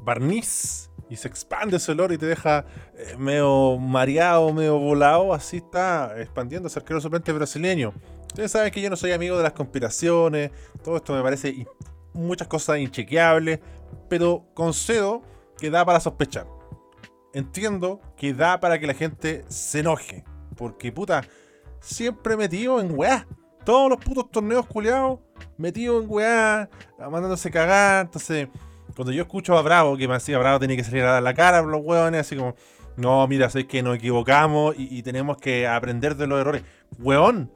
barniz 0.02 0.90
y 1.10 1.16
se 1.16 1.30
expande 1.30 1.78
ese 1.78 1.94
olor 1.94 2.12
y 2.12 2.18
te 2.18 2.26
deja 2.26 2.66
eh, 2.98 3.16
medio 3.18 3.78
mareado, 3.78 4.52
medio 4.52 4.78
volado, 4.78 5.34
así 5.34 5.58
está 5.58 6.20
expandiendo 6.20 6.68
ese 6.68 6.80
arquero 6.80 7.00
suplente 7.00 7.32
brasileño. 7.32 7.94
Ustedes 8.28 8.52
saben 8.52 8.74
que 8.74 8.82
yo 8.82 8.90
no 8.90 8.98
soy 8.98 9.14
amigo 9.14 9.38
de 9.38 9.44
las 9.44 9.54
conspiraciones, 9.54 10.52
todo 10.84 10.98
esto 10.98 11.14
me 11.14 11.22
parece 11.22 11.66
muchas 12.12 12.50
cosas 12.50 12.80
inchequeables, 12.80 13.60
pero 14.10 14.46
concedo 14.54 15.22
que 15.58 15.70
da 15.70 15.86
para 15.86 16.02
sospechar 16.02 16.55
entiendo 17.36 18.00
que 18.16 18.34
da 18.34 18.60
para 18.60 18.80
que 18.80 18.88
la 18.88 18.94
gente 18.94 19.44
se 19.50 19.82
enoje. 19.82 20.24
Porque, 20.56 20.92
puta, 20.92 21.24
siempre 21.82 22.38
metido 22.38 22.80
en 22.80 22.98
weá. 22.98 23.28
Todos 23.66 23.90
los 23.90 24.00
putos 24.00 24.32
torneos 24.32 24.66
culiados, 24.68 25.20
metido 25.58 26.02
en 26.02 26.10
weá, 26.10 26.70
mandándose 26.98 27.52
cagar. 27.52 28.06
Entonces, 28.06 28.48
cuando 28.96 29.12
yo 29.12 29.24
escucho 29.24 29.58
a 29.58 29.62
Bravo, 29.62 29.98
que 29.98 30.08
me 30.08 30.14
decía 30.14 30.38
Bravo 30.38 30.60
tiene 30.60 30.78
que 30.78 30.84
salir 30.84 31.04
a 31.04 31.14
dar 31.14 31.24
la 31.24 31.34
cara 31.34 31.60
a 31.60 31.64
los 31.64 31.82
weones, 31.84 32.22
así 32.22 32.38
como, 32.38 32.56
no, 32.96 33.28
mira, 33.28 33.50
sé 33.50 33.68
que 33.68 33.84
nos 33.84 33.98
equivocamos 33.98 34.76
y, 34.78 34.98
y, 34.98 35.04
tenemos 35.04 35.38
que 35.38 35.68
aprender 35.68 36.16
de 36.16 36.28
los 36.28 36.40
errores. 36.40 36.64
Weón, 37.00 37.52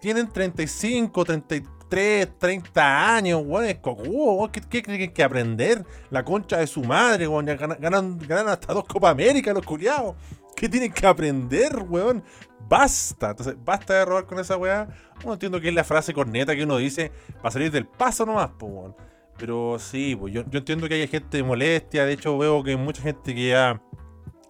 tienen 0.00 0.28
35, 0.28 1.24
33 1.24 1.62
3, 1.94 2.28
30 2.40 3.14
años, 3.14 3.40
weón, 3.46 3.66
es 3.66 3.76
cocudo, 3.76 4.50
¿Qué, 4.50 4.82
tienen 4.82 5.12
que 5.12 5.22
aprender? 5.22 5.86
La 6.10 6.24
concha 6.24 6.56
de 6.56 6.66
su 6.66 6.82
madre, 6.82 7.28
weón. 7.28 7.46
Ganan, 7.46 8.18
hasta 8.48 8.74
dos 8.74 8.82
Copa 8.84 9.10
América 9.10 9.52
los 9.52 9.64
culiados. 9.64 10.16
¿Qué 10.56 10.68
tienen 10.68 10.92
que 10.92 11.06
aprender, 11.06 11.76
weón? 11.88 12.24
Basta. 12.68 13.30
Entonces, 13.30 13.54
basta 13.64 13.94
de 13.94 14.04
robar 14.06 14.26
con 14.26 14.40
esa 14.40 14.56
weá. 14.56 14.88
No 15.24 15.34
entiendo 15.34 15.60
que 15.60 15.68
es 15.68 15.74
la 15.74 15.84
frase 15.84 16.12
corneta 16.12 16.56
que 16.56 16.64
uno 16.64 16.78
dice 16.78 17.12
para 17.36 17.52
salir 17.52 17.70
del 17.70 17.86
paso 17.86 18.26
nomás, 18.26 18.50
pues, 18.58 18.72
weón. 18.72 18.96
Pero 19.38 19.78
sí, 19.78 20.16
pues 20.16 20.34
yo, 20.34 20.42
yo 20.50 20.58
entiendo 20.58 20.88
que 20.88 20.94
hay 20.94 21.06
gente 21.06 21.36
de 21.36 21.44
molestia. 21.44 22.06
De 22.06 22.14
hecho, 22.14 22.36
veo 22.36 22.64
que 22.64 22.70
hay 22.70 22.76
mucha 22.76 23.02
gente 23.02 23.32
que 23.36 23.50
ya 23.50 23.80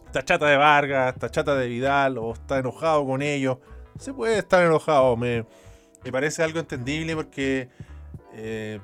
está 0.06 0.24
chata 0.24 0.46
de 0.46 0.56
Vargas, 0.56 1.12
está 1.12 1.28
chata 1.28 1.54
de 1.56 1.68
Vidal 1.68 2.16
o 2.16 2.32
está 2.32 2.58
enojado 2.58 3.04
con 3.04 3.20
ellos. 3.20 3.58
Se 3.98 4.14
puede 4.14 4.38
estar 4.38 4.64
enojado, 4.64 5.14
me 5.14 5.44
me 6.04 6.12
parece 6.12 6.42
algo 6.42 6.60
entendible 6.60 7.16
porque 7.16 7.68
eh, 8.34 8.80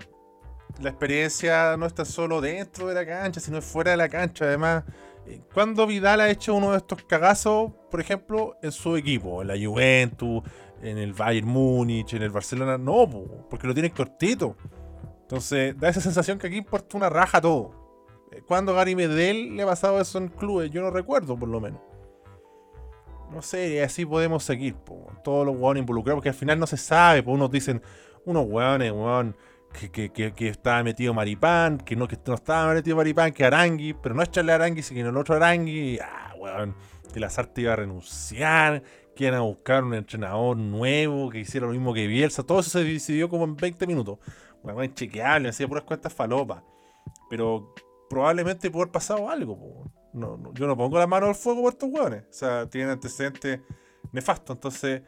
la 0.81 0.89
experiencia 0.91 1.77
no 1.77 1.87
está 1.87 2.05
solo 2.05 2.41
dentro 2.41 2.87
de 2.89 2.95
la 2.95 3.07
cancha, 3.07 3.41
sino 3.41 3.61
fuera 3.61 3.91
de 3.91 3.97
la 3.99 4.09
cancha. 4.09 4.47
Además, 4.47 4.85
eh, 5.27 5.41
cuando 5.53 5.87
Vidal 5.87 6.21
ha 6.21 6.31
hecho 6.31 6.55
uno 6.55 6.73
de 6.73 6.79
estos 6.79 7.03
cagazos, 7.05 7.73
por 7.91 8.01
ejemplo, 8.01 8.57
en 8.63 8.73
su 8.73 8.97
equipo, 8.97 9.43
en 9.43 9.49
la 9.49 9.55
Juventus, 9.55 10.43
en 10.83 10.97
el 10.97 11.13
Bayern 11.13 11.47
Múnich, 11.47 12.15
en 12.15 12.23
el 12.23 12.31
Barcelona, 12.31 12.79
no, 12.79 13.07
porque 13.51 13.67
lo 13.67 13.75
tiene 13.75 13.91
cortito. 13.91 14.57
Entonces, 15.23 15.79
da 15.79 15.91
esa 15.91 16.01
sensación 16.01 16.39
que 16.39 16.47
aquí 16.47 16.57
importa 16.57 16.97
una 16.97 17.11
raja 17.11 17.41
todo. 17.41 17.73
Eh, 18.33 18.43
cuando 18.47 18.75
Gary 18.75 18.97
Medel 18.97 19.57
le 19.57 19.63
ha 19.63 19.67
pasado 19.67 20.01
eso 20.01 20.19
en 20.19 20.29
clubes, 20.29 20.71
yo 20.71 20.81
no 20.81 20.91
recuerdo 20.91 21.39
por 21.39 21.49
lo 21.49 21.61
menos 21.61 21.81
no 23.31 23.43
sé, 23.43 23.83
así 23.83 24.05
podemos 24.05 24.45
seguir, 24.45 24.75
todos 25.23 25.47
los 25.47 25.57
hueones 25.57 25.83
involucrados, 25.83 26.19
porque 26.19 26.29
al 26.29 26.35
final 26.35 26.59
no 26.59 26.67
se 26.67 26.77
sabe, 26.77 27.23
pues 27.23 27.35
unos 27.35 27.51
dicen, 27.51 27.83
unos 28.25 28.47
hueones, 28.47 28.93
hueón, 28.93 29.37
que, 29.73 29.91
que, 29.91 30.11
que, 30.11 30.33
que, 30.33 30.49
estaba 30.49 30.83
metido 30.83 31.15
Maripán, 31.15 31.79
que 31.79 31.97
no, 31.97 32.09
que 32.09 32.19
no 32.27 32.35
estaba 32.35 32.75
metido 32.75 32.97
Maripán, 32.97 33.33
que 33.33 33.45
Arangui, 33.45 33.95
pero 33.95 34.15
no 34.15 34.23
es 34.23 34.31
Charlie 34.31 34.53
Arangui, 34.53 34.83
sino 34.83 35.11
el 35.11 35.17
otro 35.17 35.37
Arangui, 35.37 35.99
ah, 35.99 36.35
hueón, 36.39 36.75
que 37.13 37.61
iba 37.61 37.73
a 37.73 37.77
renunciar, 37.77 38.83
que 39.15 39.25
iban 39.25 39.37
a 39.37 39.41
buscar 39.41 39.85
un 39.85 39.95
entrenador 39.95 40.57
nuevo, 40.57 41.31
que 41.31 41.41
hiciera 41.41 41.67
lo 41.67 41.73
mismo 41.73 41.95
que 41.95 42.07
Bielsa, 42.07 42.43
todo 42.43 42.61
eso 42.61 42.71
se 42.71 42.85
decidió 42.85 43.29
como 43.29 43.45
en 43.45 43.57
20 43.57 43.87
minutos, 43.87 44.19
hueón, 44.63 44.85
inchequeable, 44.85 45.49
hacía 45.49 45.69
puras 45.69 45.85
cuentas 45.85 46.13
falopas, 46.13 46.63
pero 47.29 47.75
probablemente 48.09 48.71
pudo 48.71 48.83
haber 48.83 48.93
pasado 48.93 49.31
algo, 49.31 49.85
no, 50.13 50.53
yo 50.55 50.67
no 50.67 50.77
pongo 50.77 50.99
la 50.99 51.07
mano 51.07 51.27
al 51.27 51.35
fuego 51.35 51.63
por 51.63 51.73
estos 51.73 51.89
hueones. 51.91 52.23
O 52.23 52.33
sea, 52.33 52.69
tienen 52.69 52.91
antecedentes 52.91 53.61
nefastos. 54.13 54.57
Entonces, 54.57 55.03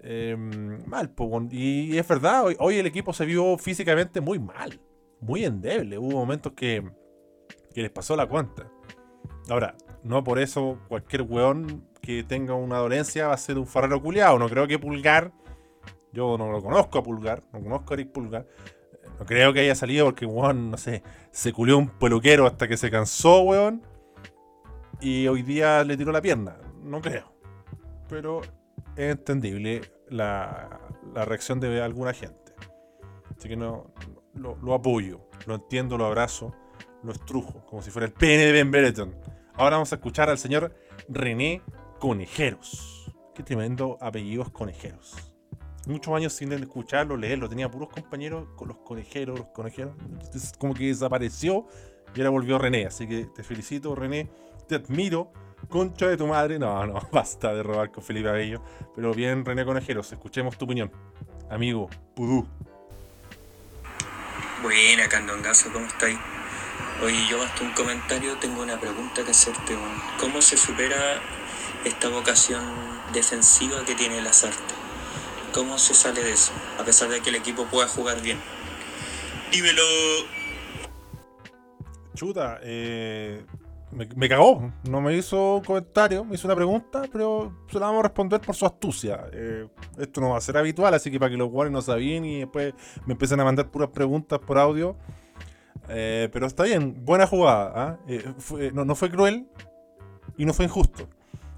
em, 0.00 0.84
mal. 0.86 1.12
y, 1.50 1.96
es 1.96 2.06
verdad, 2.06 2.44
hoy, 2.58 2.76
el 2.76 2.86
equipo 2.86 3.12
se 3.12 3.26
vio 3.26 3.56
físicamente 3.58 4.20
muy 4.20 4.38
mal. 4.38 4.80
Muy 5.20 5.44
endeble. 5.44 5.98
Hubo 5.98 6.18
momentos 6.18 6.52
que, 6.52 6.88
que 7.74 7.82
les 7.82 7.90
pasó 7.90 8.16
la 8.16 8.26
cuenta. 8.26 8.70
Ahora, 9.48 9.74
no 10.02 10.22
por 10.22 10.38
eso 10.38 10.78
cualquier 10.88 11.22
weón 11.22 11.88
que 12.00 12.22
tenga 12.22 12.54
una 12.54 12.78
dolencia 12.78 13.28
va 13.28 13.34
a 13.34 13.38
ser 13.38 13.58
un 13.58 13.66
farrero 13.66 14.00
culiado. 14.00 14.38
No 14.38 14.48
creo 14.48 14.66
que 14.66 14.78
Pulgar, 14.78 15.32
yo 16.12 16.38
no 16.38 16.50
lo 16.50 16.62
conozco 16.62 16.98
a 16.98 17.02
Pulgar, 17.02 17.42
no 17.52 17.60
conozco 17.60 17.92
a 17.92 17.94
Eric 17.94 18.12
Pulgar. 18.12 18.46
No 19.18 19.26
creo 19.26 19.52
que 19.52 19.60
haya 19.60 19.74
salido 19.74 20.06
porque, 20.06 20.26
weón, 20.26 20.70
no 20.70 20.76
sé, 20.76 21.02
se 21.32 21.52
culió 21.52 21.76
un 21.76 21.88
peluquero 21.88 22.46
hasta 22.46 22.68
que 22.68 22.76
se 22.76 22.90
cansó, 22.90 23.40
weón. 23.40 23.82
Y 25.00 25.26
hoy 25.26 25.42
día 25.42 25.82
le 25.84 25.96
tiró 25.96 26.12
la 26.12 26.20
pierna. 26.20 26.56
No 26.82 27.00
creo. 27.00 27.37
Pero 28.08 28.40
es 28.96 29.10
entendible 29.12 29.82
la, 30.08 30.80
reacción 31.14 31.60
de 31.60 31.82
alguna 31.82 32.12
gente. 32.12 32.54
Así 33.36 33.48
que 33.48 33.56
no, 33.56 33.92
lo, 34.34 34.56
lo, 34.56 34.74
apoyo, 34.74 35.28
lo 35.46 35.54
entiendo, 35.54 35.96
lo 35.96 36.06
abrazo, 36.06 36.54
lo 37.02 37.12
estrujo, 37.12 37.64
como 37.66 37.82
si 37.82 37.90
fuera 37.90 38.06
el 38.06 38.12
pene 38.12 38.46
de 38.46 38.52
Ben 38.52 38.70
Bereton. 38.70 39.14
Ahora 39.54 39.76
vamos 39.76 39.92
a 39.92 39.96
escuchar 39.96 40.30
al 40.30 40.38
señor 40.38 40.74
René 41.08 41.62
Conejeros. 41.98 43.12
Qué 43.34 43.42
tremendo 43.42 43.98
apellidos 44.00 44.50
conejeros. 44.50 45.32
Muchos 45.86 46.14
años 46.14 46.32
sin 46.32 46.52
escucharlo, 46.52 47.16
leerlo. 47.16 47.48
Tenía 47.48 47.70
puros 47.70 47.88
compañeros 47.88 48.48
con 48.56 48.68
los 48.68 48.78
conejeros, 48.78 49.38
los 49.38 49.48
conejeros. 49.48 49.94
como 50.58 50.74
que 50.74 50.86
desapareció 50.86 51.66
y 52.14 52.20
ahora 52.20 52.30
volvió 52.30 52.58
René. 52.58 52.86
Así 52.86 53.06
que 53.06 53.26
te 53.26 53.42
felicito, 53.42 53.94
René. 53.94 54.28
Te 54.66 54.74
admiro. 54.74 55.32
Concha 55.68 56.06
de 56.06 56.16
tu 56.16 56.26
madre. 56.26 56.58
No, 56.58 56.86
no, 56.86 57.08
basta 57.12 57.52
de 57.52 57.62
robar 57.62 57.90
con 57.90 58.02
Felipe 58.02 58.28
Abello. 58.28 58.62
Pero 58.94 59.12
bien, 59.12 59.44
René 59.44 59.64
Conejeros, 59.64 60.12
escuchemos 60.12 60.56
tu 60.56 60.64
opinión. 60.64 60.90
Amigo, 61.50 61.88
Pudú. 62.14 62.46
Buena, 64.62 65.08
Candongazo, 65.08 65.72
¿cómo 65.72 65.86
estáis? 65.86 66.18
Oye, 67.02 67.26
yo 67.30 67.40
hasta 67.40 67.62
un 67.62 67.70
comentario 67.72 68.36
tengo 68.38 68.62
una 68.62 68.80
pregunta 68.80 69.24
que 69.24 69.30
hacerte. 69.30 69.76
¿Cómo 70.18 70.42
se 70.42 70.56
supera 70.56 70.96
esta 71.84 72.08
vocación 72.08 72.62
defensiva 73.12 73.84
que 73.84 73.94
tiene 73.94 74.18
el 74.18 74.26
Azarte? 74.26 74.74
¿Cómo 75.54 75.78
se 75.78 75.94
sale 75.94 76.24
de 76.24 76.32
eso? 76.32 76.52
A 76.78 76.84
pesar 76.84 77.08
de 77.08 77.20
que 77.20 77.30
el 77.30 77.36
equipo 77.36 77.66
pueda 77.66 77.86
jugar 77.86 78.20
bien. 78.20 78.38
Dímelo. 79.52 79.82
Chuta, 82.14 82.58
eh, 82.62 83.44
me, 83.90 84.28
cagó. 84.28 84.72
No 84.88 85.00
me 85.00 85.16
hizo 85.16 85.56
un 85.56 85.64
comentario, 85.64 86.24
me 86.24 86.34
hizo 86.34 86.46
una 86.46 86.56
pregunta, 86.56 87.02
pero 87.12 87.64
se 87.70 87.78
la 87.78 87.86
vamos 87.86 88.00
a 88.00 88.02
responder 88.04 88.40
por 88.40 88.54
su 88.54 88.66
astucia. 88.66 89.26
Eh, 89.32 89.66
esto 89.98 90.20
no 90.20 90.30
va 90.30 90.38
a 90.38 90.40
ser 90.40 90.56
habitual, 90.56 90.94
así 90.94 91.10
que 91.10 91.18
para 91.18 91.30
que 91.30 91.36
los 91.36 91.48
jugadores 91.48 91.72
no 91.72 91.82
sabían 91.82 92.24
y 92.24 92.40
después 92.40 92.74
me 93.06 93.12
empiecen 93.12 93.40
a 93.40 93.44
mandar 93.44 93.70
puras 93.70 93.90
preguntas 93.90 94.38
por 94.38 94.58
audio 94.58 94.96
eh, 95.88 96.28
pero 96.32 96.46
está 96.46 96.64
bien, 96.64 97.04
buena 97.04 97.26
jugada. 97.26 97.72
¿ah? 97.74 97.98
Eh, 98.06 98.70
no, 98.72 98.94
fue 98.94 99.10
cruel 99.10 99.48
y 100.36 100.44
no 100.44 100.52
fue 100.52 100.66
injusto. 100.66 101.08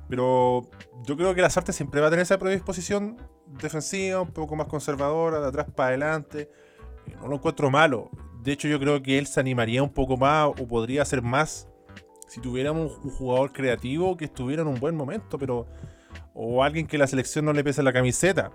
Pero 0.08 0.68
yo 1.04 1.16
creo 1.16 1.34
que 1.34 1.42
las 1.42 1.56
artes 1.56 1.76
siempre 1.76 2.00
va 2.00 2.08
a 2.08 2.10
tener 2.10 2.22
esa 2.22 2.38
predisposición 2.38 3.16
defensiva, 3.46 4.20
un 4.20 4.32
poco 4.32 4.56
más 4.56 4.66
conservadora, 4.66 5.40
de 5.40 5.48
atrás 5.48 5.66
para 5.74 5.88
adelante. 5.90 6.50
No 7.20 7.28
lo 7.28 7.36
encuentro 7.36 7.70
malo. 7.70 8.10
De 8.42 8.52
hecho, 8.52 8.68
yo 8.68 8.78
creo 8.80 9.02
que 9.02 9.18
él 9.18 9.26
se 9.26 9.40
animaría 9.40 9.82
un 9.82 9.92
poco 9.92 10.16
más 10.16 10.48
o 10.48 10.66
podría 10.66 11.02
hacer 11.02 11.22
más 11.22 11.68
si 12.30 12.40
tuviéramos 12.40 12.96
un 13.02 13.10
jugador 13.10 13.52
creativo 13.52 14.16
que 14.16 14.26
estuviera 14.26 14.62
en 14.62 14.68
un 14.68 14.78
buen 14.78 14.94
momento, 14.94 15.36
pero. 15.36 15.66
O 16.32 16.62
alguien 16.62 16.86
que 16.86 16.96
la 16.96 17.08
selección 17.08 17.44
no 17.44 17.52
le 17.52 17.64
pese 17.64 17.82
la 17.82 17.92
camiseta. 17.92 18.52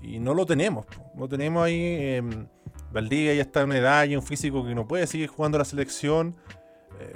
Y 0.00 0.18
no 0.18 0.32
lo 0.32 0.46
tenemos. 0.46 0.86
No 1.14 1.28
tenemos 1.28 1.62
ahí. 1.62 1.82
Em, 1.82 2.46
Valdivia 2.90 3.34
ya 3.34 3.42
está 3.42 3.60
en 3.60 3.66
una 3.66 3.76
edad 3.76 4.04
y 4.06 4.16
un 4.16 4.22
físico 4.22 4.64
que 4.64 4.74
no 4.74 4.88
puede 4.88 5.06
seguir 5.06 5.28
jugando 5.28 5.58
la 5.58 5.66
selección. 5.66 6.34
Eh, 6.98 7.14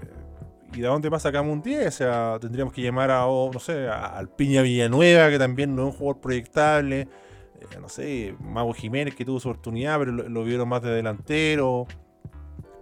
¿Y 0.74 0.82
de 0.82 0.88
dónde 0.88 1.08
más 1.08 1.22
sacamos 1.22 1.50
un 1.50 1.62
10? 1.62 1.86
O 1.86 1.90
sea, 1.90 2.38
tendríamos 2.38 2.74
que 2.74 2.82
llamar 2.82 3.10
a, 3.10 3.22
no 3.24 3.58
sé, 3.58 3.88
al 3.88 4.28
Piña 4.28 4.60
Villanueva, 4.60 5.30
que 5.30 5.38
también 5.38 5.74
no 5.74 5.88
es 5.88 5.94
un 5.94 5.98
jugador 5.98 6.20
proyectable. 6.20 7.00
Eh, 7.00 7.78
no 7.80 7.88
sé, 7.88 8.36
Mago 8.40 8.74
Jiménez, 8.74 9.14
que 9.14 9.24
tuvo 9.24 9.40
su 9.40 9.48
oportunidad, 9.48 9.98
pero 9.98 10.12
lo, 10.12 10.44
vieron 10.44 10.68
más 10.68 10.82
de 10.82 10.90
delantero. 10.90 11.86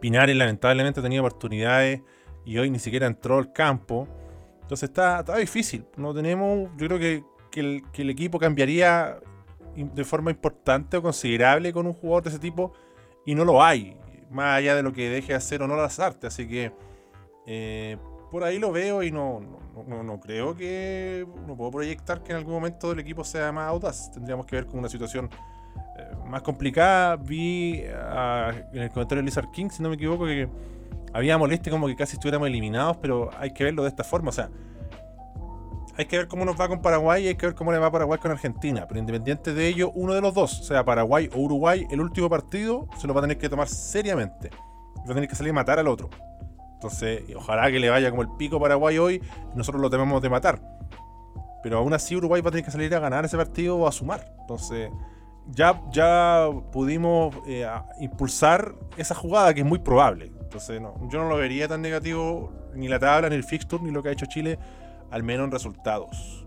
Pinares, 0.00 0.35
lamentablemente, 0.35 1.00
tenía 1.00 1.20
oportunidades 1.20 2.03
y 2.44 2.59
hoy 2.59 2.70
ni 2.70 2.79
siquiera 2.79 3.07
entró 3.07 3.38
al 3.38 3.53
campo. 3.53 4.09
Entonces 4.62 4.88
está, 4.88 5.20
está 5.20 5.37
difícil. 5.37 5.85
No 5.96 6.14
tenemos, 6.14 6.70
yo 6.76 6.87
creo 6.87 6.98
que, 6.98 7.24
el, 7.61 7.83
que 7.92 8.03
el 8.03 8.11
equipo 8.11 8.38
cambiaría 8.38 9.18
de 9.74 10.05
forma 10.05 10.31
importante 10.31 10.96
o 10.96 11.03
considerable 11.03 11.72
con 11.72 11.87
un 11.87 11.94
jugador 11.94 12.24
de 12.24 12.31
ese 12.31 12.38
tipo 12.38 12.72
y 13.24 13.35
no 13.35 13.44
lo 13.44 13.62
hay, 13.62 13.96
más 14.31 14.59
allá 14.59 14.74
de 14.74 14.83
lo 14.83 14.92
que 14.92 15.09
deje 15.09 15.29
de 15.29 15.35
hacer 15.35 15.62
o 15.62 15.68
no 15.68 15.76
las 15.76 15.98
artes. 16.00 16.33
Así 16.33 16.48
que 16.48 16.72
eh, 17.46 17.96
por 18.31 18.44
ahí 18.44 18.59
lo 18.59 18.72
veo 18.72 19.03
y 19.03 19.11
no, 19.11 19.40
no, 19.87 20.20
creo 20.20 20.57
que 20.57 21.26
no 21.46 21.57
puedo 21.57 21.70
proyectar 21.70 22.22
que 22.22 22.33
en 22.33 22.38
algún 22.38 22.55
momento 22.55 22.92
el 22.92 23.00
equipo 23.00 23.24
sea 23.24 23.53
más 23.53 23.68
audaz. 23.68 24.11
Tendríamos 24.12 24.46
que 24.46 24.57
ver 24.57 24.66
con 24.66 24.79
una 24.79 24.88
situación 24.88 25.29
eh, 25.98 26.16
más 26.26 26.42
complicada. 26.42 27.16
Vi 27.16 27.83
en 27.85 28.83
el 28.83 28.90
comentario 28.90 29.22
de 29.22 29.26
Lizard 29.26 29.50
King, 29.50 29.68
si 29.70 29.83
no 29.83 29.88
me 29.88 29.96
equivoco, 29.96 30.26
que 30.26 30.48
había 31.12 31.38
molestia 31.38 31.70
como 31.70 31.87
que 31.87 31.96
casi 31.96 32.14
estuviéramos 32.14 32.49
eliminados, 32.49 32.96
pero 32.99 33.31
hay 33.38 33.53
que 33.53 33.64
verlo 33.64 33.83
de 33.83 33.88
esta 33.88 34.05
forma. 34.05 34.31
O 34.31 34.33
sea, 34.33 34.51
hay 35.96 36.07
que 36.07 36.16
ver 36.16 36.29
cómo 36.29 36.44
nos 36.44 36.59
va 36.59 36.68
con 36.68 36.81
Paraguay 36.81 37.25
y 37.25 37.29
hay 37.29 37.35
que 37.35 37.46
ver 37.46 37.55
cómo 37.55 37.73
le 37.73 37.79
va 37.79 37.90
Paraguay 37.90 38.18
con 38.18 38.31
Argentina. 38.31 38.87
Pero 38.88 39.01
independiente 39.01 39.53
de 39.53 39.68
ello, 39.68 39.90
uno 39.94 40.14
de 40.14 40.20
los 40.20 40.33
dos, 40.35 40.66
sea 40.66 40.85
Paraguay 40.85 41.29
o 41.35 41.40
Uruguay, 41.40 41.87
el 41.90 42.01
último 42.01 42.29
partido 42.31 42.88
se 42.99 43.07
lo 43.07 43.14
va 43.14 43.20
a 43.20 43.23
tener 43.23 43.38
que 43.38 43.49
tomar 43.49 43.68
seriamente. 43.68 44.51
Va 44.99 45.12
a 45.12 45.14
tener 45.14 45.29
que 45.29 45.35
salir 45.35 45.51
a 45.51 45.55
matar 45.55 45.79
al 45.79 45.88
otro. 45.88 46.09
Entonces, 46.75 47.23
ojalá 47.37 47.70
que 47.70 47.79
le 47.79 47.90
vaya 47.90 48.11
como 48.11 48.23
el 48.23 48.29
pico 48.38 48.59
Paraguay 48.59 48.96
hoy 48.96 49.23
nosotros 49.55 49.83
lo 49.83 49.90
tememos 49.90 50.23
de 50.23 50.31
matar. 50.31 50.62
Pero 51.62 51.79
aún 51.79 51.92
así 51.92 52.16
Uruguay 52.16 52.40
va 52.40 52.49
a 52.49 52.53
tener 52.53 52.64
que 52.64 52.70
salir 52.70 52.94
a 52.94 53.01
ganar 53.01 53.25
ese 53.25 53.37
partido 53.37 53.77
o 53.77 53.87
a 53.87 53.92
sumar. 53.92 54.33
Entonces, 54.40 54.90
ya, 55.49 55.83
ya 55.92 56.49
pudimos 56.73 57.37
eh, 57.46 57.68
impulsar 58.01 58.75
esa 58.96 59.14
jugada 59.14 59.53
que 59.53 59.61
es 59.61 59.66
muy 59.66 59.81
probable. 59.81 60.33
Entonces, 60.50 60.80
no, 60.80 60.96
yo 61.08 61.20
no 61.20 61.28
lo 61.28 61.36
vería 61.36 61.68
tan 61.68 61.80
negativo 61.80 62.52
ni 62.74 62.88
la 62.88 62.98
tabla, 62.98 63.28
ni 63.28 63.36
el 63.36 63.44
fixture, 63.44 63.80
ni 63.84 63.92
lo 63.92 64.02
que 64.02 64.08
ha 64.08 64.12
hecho 64.12 64.26
Chile 64.26 64.58
al 65.12 65.22
menos 65.22 65.44
en 65.44 65.52
resultados. 65.52 66.44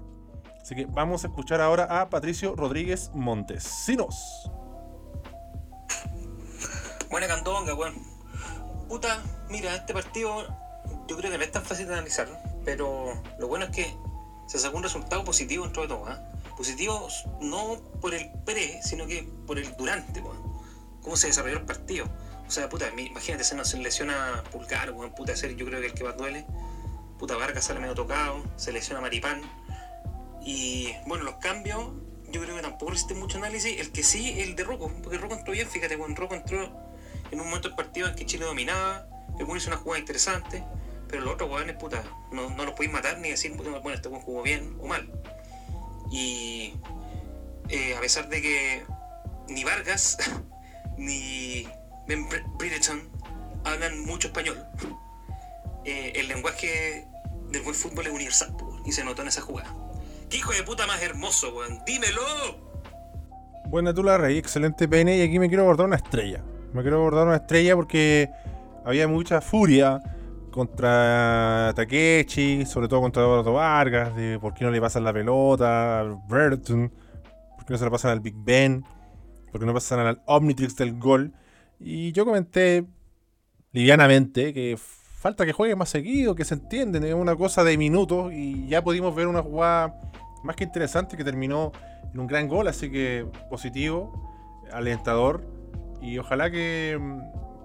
Así 0.62 0.76
que 0.76 0.86
vamos 0.88 1.24
a 1.24 1.28
escuchar 1.28 1.62
ahora 1.62 2.02
a 2.02 2.10
Patricio 2.10 2.54
Rodríguez 2.54 3.12
Montesinos. 3.14 4.52
Buena 7.10 7.28
candonga, 7.28 7.74
weón. 7.76 7.96
Puta, 8.90 9.22
mira, 9.50 9.74
este 9.74 9.94
partido 9.94 10.48
yo 11.08 11.16
creo 11.16 11.32
que 11.32 11.38
no 11.38 11.44
es 11.46 11.52
tan 11.54 11.64
fácil 11.64 11.88
de 11.88 11.94
analizar, 11.94 12.28
pero 12.66 13.14
lo 13.40 13.48
bueno 13.48 13.64
es 13.68 13.72
que 13.72 13.96
se 14.48 14.60
sacó 14.60 14.76
un 14.76 14.84
resultado 14.84 15.24
positivo 15.24 15.64
dentro 15.64 15.84
de 15.84 15.88
todo. 15.88 16.12
¿eh? 16.12 16.18
Positivo 16.58 17.08
no 17.40 17.78
por 18.02 18.14
el 18.14 18.30
pre, 18.44 18.82
sino 18.84 19.08
que 19.08 19.24
por 19.48 19.58
el 19.60 19.74
durante, 19.78 20.20
weón. 20.20 20.44
Cómo 21.02 21.16
se 21.16 21.28
desarrolló 21.28 21.60
el 21.60 21.66
partido. 21.66 22.06
O 22.54 22.56
sea, 22.56 22.70
puta, 22.70 22.88
imagínate, 22.96 23.44
se 23.44 23.56
nos 23.56 23.74
lesiona 23.74 24.44
Pulgar, 24.52 24.92
weón, 24.92 25.16
puta, 25.16 25.36
ser 25.36 25.56
yo 25.56 25.66
creo 25.66 25.82
que 25.82 25.88
el 25.88 25.94
que 25.96 26.04
más 26.04 26.16
duele 26.16 26.46
puta 27.18 27.36
Vargas 27.36 27.64
sale 27.64 27.80
medio 27.80 27.96
tocado, 27.96 28.44
se 28.58 28.72
lesiona 28.72 29.02
Maripán. 29.02 29.42
Y 30.46 30.94
bueno, 31.08 31.24
los 31.24 31.38
cambios, 31.38 31.94
yo 32.30 32.42
creo 32.44 32.56
que 32.56 32.62
tampoco 32.62 32.92
existe 32.92 33.16
mucho 33.16 33.40
análisis. 33.40 33.80
El 33.80 33.92
que 33.92 34.04
sí, 34.04 34.40
el 34.40 34.56
de 34.56 34.64
Rocco, 34.66 34.92
porque 35.02 35.18
Rocco 35.18 35.34
entró 35.34 35.52
bien, 35.52 35.68
fíjate, 35.68 35.98
cuando 35.98 36.22
Rocco 36.22 36.36
entró 36.36 36.62
en 37.32 37.40
un 37.40 37.48
momento 37.48 37.70
del 37.70 37.76
partido 37.76 38.08
en 38.08 38.14
que 38.14 38.28
Chile 38.28 38.46
dominaba, 38.46 39.08
que 39.36 39.44
hizo 39.44 39.70
una 39.70 39.78
jugada 39.78 40.00
interesante, 40.00 40.64
pero 41.08 41.24
los 41.24 41.34
otros 41.34 41.50
jugadores, 41.50 41.76
puta, 41.78 42.04
no, 42.32 42.52
no 42.52 42.66
los 42.66 42.76
podéis 42.76 42.94
matar 42.94 43.18
ni 43.18 43.32
decir, 43.32 43.52
bueno, 43.56 43.96
este 43.96 44.10
buen 44.10 44.22
jugó 44.22 44.44
bien 44.44 44.78
o 44.80 44.86
mal. 44.86 45.10
Y 46.12 46.76
eh, 47.70 47.96
a 47.96 48.00
pesar 48.00 48.30
de 48.30 48.44
que 48.44 48.86
ni 49.48 49.64
Vargas 49.64 50.18
ni 50.98 51.68
Ben 52.08 52.28
Bridgerton 52.58 53.02
hablan 53.64 54.06
mucho 54.06 54.28
español, 54.28 54.58
eh, 55.86 56.14
el 56.16 56.28
lenguaje 56.28 57.08
del 57.50 57.62
buen 57.62 57.76
fútbol 57.76 58.08
es 58.08 58.14
universal, 58.14 58.56
y 58.86 58.92
se 58.92 59.04
notó 59.04 59.22
en 59.22 59.30
esa 59.30 59.42
jugada. 59.42 59.74
¡Qué 60.30 60.38
hijo 60.38 60.52
de 60.52 60.64
puta 60.64 60.86
más 60.88 61.02
hermoso, 61.02 61.56
weón! 61.56 61.80
¡Dímelo! 61.86 62.22
Buena 63.68 63.94
tú 63.94 64.04
la 64.04 64.18
rey, 64.18 64.38
excelente 64.38 64.88
pene, 64.88 65.18
y 65.18 65.22
aquí 65.22 65.40
me 65.40 65.48
quiero 65.48 65.64
abordar 65.64 65.88
una 65.88 65.96
estrella. 65.96 66.44
Me 66.74 66.82
quiero 66.82 66.98
abordar 66.98 67.28
una 67.28 67.38
estrella 67.38 67.76
porque 67.76 68.30
había 68.84 69.08
mucha 69.08 69.42
furia 69.42 70.02
contra 70.52 71.72
Takechi, 71.76 72.66
sobre 72.66 72.88
todo 72.88 73.02
contra 73.02 73.24
Eduardo 73.24 73.54
Vargas, 73.54 74.16
de 74.16 74.40
por 74.40 74.54
qué 74.54 74.66
no 74.66 74.72
le 74.72 74.82
pasan 74.82 75.04
la 75.04 75.14
pelota 75.14 76.02
a 76.02 76.04
Burton, 76.04 76.92
por 77.56 77.66
qué 77.66 77.74
no 77.74 77.78
se 77.78 77.86
la 77.86 77.92
pasan 77.92 78.12
al 78.12 78.20
Big 78.20 78.36
Ben, 78.38 78.84
por 79.52 79.60
qué 79.62 79.66
no 79.66 79.74
pasan 79.74 80.00
al 80.00 80.22
Omnitrix 80.26 80.76
del 80.76 81.00
gol. 81.00 81.34
Y 81.86 82.14
yo 82.14 82.24
comenté 82.24 82.86
livianamente 83.74 84.54
que 84.54 84.78
falta 84.78 85.46
que 85.46 85.52
juegue 85.52 85.76
más 85.76 85.90
seguido, 85.90 86.34
que 86.34 86.46
se 86.46 86.54
entienden, 86.54 87.04
es 87.04 87.14
una 87.14 87.36
cosa 87.36 87.64
de 87.66 87.78
minutos 87.78 88.32
y 88.32 88.68
ya 88.68 88.82
pudimos 88.82 89.14
ver 89.14 89.28
una 89.28 89.42
jugada 89.42 90.00
más 90.44 90.56
que 90.56 90.64
interesante 90.64 91.18
que 91.18 91.26
terminó 91.26 91.74
en 92.14 92.20
un 92.22 92.28
gran 92.28 92.48
gol, 92.48 92.70
así 92.70 92.90
que 92.90 93.28
positivo, 93.50 94.32
alentador 94.72 95.46
y 96.02 96.18
ojalá 96.20 96.50
que, 96.50 96.98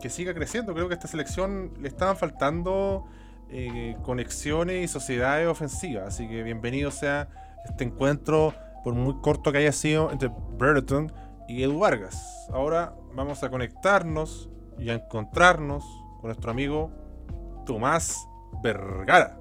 que 0.01 0.11
siga 0.11 0.35
creciendo. 0.35 0.75
Creo 0.75 0.89
que 0.89 0.95
a 0.95 0.97
esta 0.97 1.09
selección 1.09 1.73
le 1.81 1.87
estaban 1.87 2.17
faltando 2.17 3.05
eh, 3.51 3.97
conexiones 4.03 4.85
y 4.85 4.89
sociedades 4.89 5.47
ofensivas, 5.47 6.09
así 6.09 6.29
que 6.29 6.43
bienvenido 6.43 6.91
sea 6.91 7.29
este 7.65 7.85
encuentro, 7.85 8.53
por 8.83 8.95
muy 8.95 9.21
corto 9.21 9.53
que 9.53 9.59
haya 9.59 9.73
sido, 9.73 10.11
entre 10.11 10.29
Brereton 10.57 11.13
y 11.49 11.63
Edu 11.63 11.79
Vargas. 11.79 12.49
Ahora 12.53 12.95
vamos 13.15 13.43
a 13.43 13.51
conectarnos 13.51 14.49
y 14.79 14.91
a 14.91 14.95
encontrarnos 14.95 15.85
con 16.21 16.29
nuestro 16.29 16.51
amigo 16.51 16.91
Tomás 17.67 18.27
Vergara. 18.63 19.39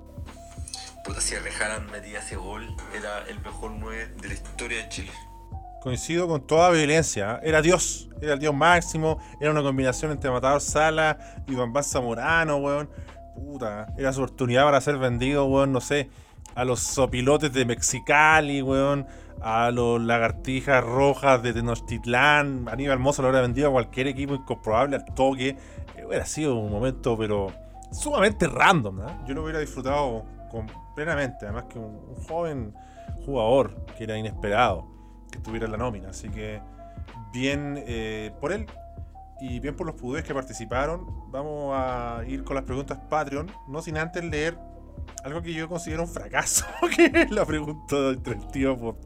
Puta, 1.03 1.21
si 1.21 1.35
Rejaran 1.35 1.89
metía 1.89 2.19
ese 2.19 2.35
gol, 2.35 2.75
era 2.93 3.23
el 3.29 3.39
mejor 3.39 3.71
9 3.71 4.15
de 4.21 4.27
la 4.27 4.33
historia 4.33 4.83
de 4.83 4.89
Chile. 4.89 5.11
Coincido 5.81 6.27
con 6.27 6.45
toda 6.45 6.69
violencia. 6.71 7.35
¿eh? 7.35 7.49
Era 7.49 7.61
Dios, 7.61 8.09
era 8.21 8.33
el 8.33 8.39
Dios 8.39 8.53
máximo. 8.53 9.19
Era 9.39 9.51
una 9.51 9.61
combinación 9.63 10.11
entre 10.11 10.29
Matador 10.29 10.59
Sala 10.59 11.43
y 11.47 11.55
Bambán 11.55 11.83
Zamorano, 11.83 12.57
weón. 12.57 12.89
Puta, 13.35 13.87
era 13.97 14.11
su 14.11 14.21
oportunidad 14.21 14.65
para 14.65 14.81
ser 14.81 14.97
vendido, 14.97 15.45
weón, 15.45 15.71
no 15.71 15.79
sé, 15.79 16.09
a 16.57 16.65
los 16.65 16.79
sopilotes 16.79 17.53
de 17.53 17.65
Mexicali, 17.65 18.63
weón, 18.63 19.05
a 19.41 19.69
los 19.69 20.01
lagartijas 20.01 20.83
rojas 20.83 21.43
de 21.43 21.53
Tenochtitlán. 21.53 22.67
Aníbal 22.67 22.97
Mozo 22.97 23.21
lo 23.21 23.27
hubiera 23.27 23.43
vendido 23.43 23.67
a 23.69 23.71
cualquier 23.71 24.07
equipo 24.07 24.33
incomprobable 24.33 24.95
al 24.95 25.05
toque. 25.13 25.55
Eh, 25.95 26.03
hubiera 26.03 26.25
sido 26.25 26.55
un 26.55 26.71
momento, 26.71 27.15
pero 27.15 27.53
sumamente 27.91 28.47
random, 28.47 28.97
¿no? 28.97 29.27
Yo 29.27 29.35
lo 29.35 29.43
hubiera 29.43 29.59
disfrutado 29.59 30.25
con, 30.49 30.65
plenamente, 30.95 31.45
además 31.45 31.65
que 31.65 31.77
un, 31.77 32.15
joven 32.27 32.73
jugador 33.23 33.75
que 33.95 34.05
era 34.05 34.17
inesperado 34.17 34.87
que 35.31 35.37
estuviera 35.37 35.67
en 35.67 35.73
la 35.73 35.77
nómina, 35.77 36.09
así 36.09 36.27
que 36.27 36.59
bien 37.31 37.83
eh, 37.85 38.31
por 38.41 38.51
él 38.51 38.65
y 39.39 39.59
bien 39.59 39.75
por 39.75 39.85
los 39.85 39.95
pudés 39.95 40.23
que 40.23 40.33
participaron. 40.33 41.05
Vamos 41.29 41.75
a 41.75 42.23
ir 42.25 42.43
con 42.43 42.55
las 42.55 42.65
preguntas 42.65 42.97
Patreon, 43.09 43.51
no 43.67 43.83
sin 43.83 43.99
antes 43.99 44.23
leer 44.23 44.57
algo 45.23 45.41
que 45.41 45.53
yo 45.53 45.67
considero 45.67 46.03
un 46.03 46.09
fracaso, 46.09 46.65
que 46.95 47.27
la 47.29 47.45
pregunta 47.45 47.95
tío 48.51 48.77
por, 48.77 48.97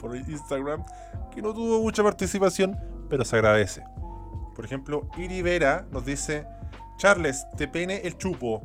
por 0.00 0.16
Instagram, 0.16 0.84
que 1.34 1.42
no 1.42 1.52
tuvo 1.54 1.80
mucha 1.80 2.02
participación, 2.02 2.78
pero 3.08 3.24
se 3.24 3.36
agradece. 3.36 3.82
Por 4.54 4.64
ejemplo, 4.64 5.08
Iri 5.16 5.42
Vera 5.42 5.86
nos 5.90 6.04
dice, 6.04 6.46
Charles, 6.98 7.46
te 7.56 7.68
pene 7.68 8.02
el 8.04 8.16
chupo. 8.18 8.62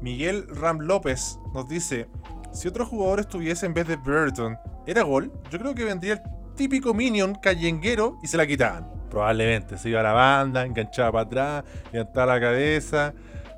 Miguel 0.00 0.46
Ram 0.48 0.80
López 0.80 1.38
nos 1.54 1.68
dice, 1.68 2.08
si 2.52 2.68
otro 2.68 2.86
jugador 2.86 3.20
estuviese 3.20 3.66
en 3.66 3.74
vez 3.74 3.88
de 3.88 3.96
Burton, 3.96 4.58
¿era 4.86 5.02
gol? 5.02 5.32
Yo 5.50 5.58
creo 5.58 5.74
que 5.74 5.84
vendría 5.84 6.14
el 6.14 6.22
típico 6.54 6.94
minion 6.94 7.34
callenguero 7.34 8.18
y 8.22 8.26
se 8.26 8.36
la 8.36 8.46
quitaban. 8.46 8.88
Probablemente, 9.10 9.78
se 9.78 9.90
iba 9.90 10.00
a 10.00 10.02
la 10.02 10.12
banda, 10.12 10.64
enganchaba 10.64 11.12
para 11.12 11.24
atrás, 11.24 11.64
levantaba 11.92 12.34
la 12.34 12.40
cabeza. 12.40 13.14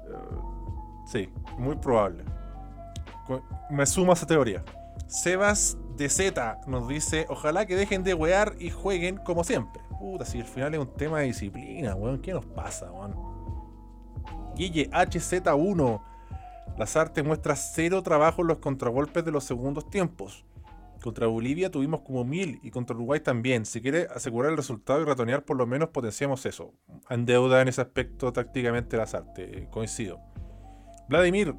Uh, 0.09 1.07
sí, 1.07 1.29
muy 1.59 1.77
probable. 1.77 2.25
Me 3.71 3.87
suma 3.87 4.13
esa 4.13 4.27
teoría. 4.27 4.65
Sebas 5.07 5.77
de 5.97 6.09
Z 6.09 6.61
nos 6.67 6.89
dice, 6.89 7.27
ojalá 7.29 7.67
que 7.67 7.77
dejen 7.77 8.03
de 8.03 8.15
wear 8.15 8.55
y 8.59 8.71
jueguen 8.71 9.19
como 9.19 9.45
siempre. 9.45 9.83
Puta, 9.99 10.25
si 10.25 10.41
al 10.41 10.47
final 10.47 10.75
es 10.75 10.81
un 10.81 10.95
tema 10.95 11.21
de 11.21 11.27
disciplina, 11.27 11.95
weón. 11.95 12.21
¿Qué 12.21 12.33
nos 12.33 12.45
pasa, 12.45 12.91
weón? 12.91 13.15
Guille 14.55 14.91
HZ1. 14.91 16.03
Las 16.77 16.97
artes 16.97 17.25
muestra 17.25 17.57
cero 17.57 18.03
trabajo 18.03 18.43
en 18.43 18.49
los 18.49 18.59
contragolpes 18.59 19.25
de 19.25 19.33
los 19.33 19.45
segundos 19.45 19.89
tiempos. 19.89 20.45
Contra 21.03 21.27
Bolivia 21.27 21.71
tuvimos 21.71 22.01
como 22.01 22.25
mil 22.25 22.59
y 22.63 22.71
contra 22.71 22.97
Uruguay 22.97 23.21
también. 23.21 23.65
Si 23.65 23.81
quiere 23.81 24.09
asegurar 24.15 24.51
el 24.51 24.57
resultado 24.57 25.01
y 25.01 25.05
ratonear, 25.05 25.45
por 25.45 25.57
lo 25.57 25.67
menos 25.67 25.91
potenciamos 25.91 26.45
eso. 26.47 26.73
En 27.09 27.25
deuda 27.25 27.63
en 27.63 27.69
ese 27.69 27.81
aspecto 27.81 28.33
tácticamente 28.33 28.97
las 28.97 29.15
artes. 29.15 29.69
Coincido. 29.69 30.21
Vladimir 31.09 31.55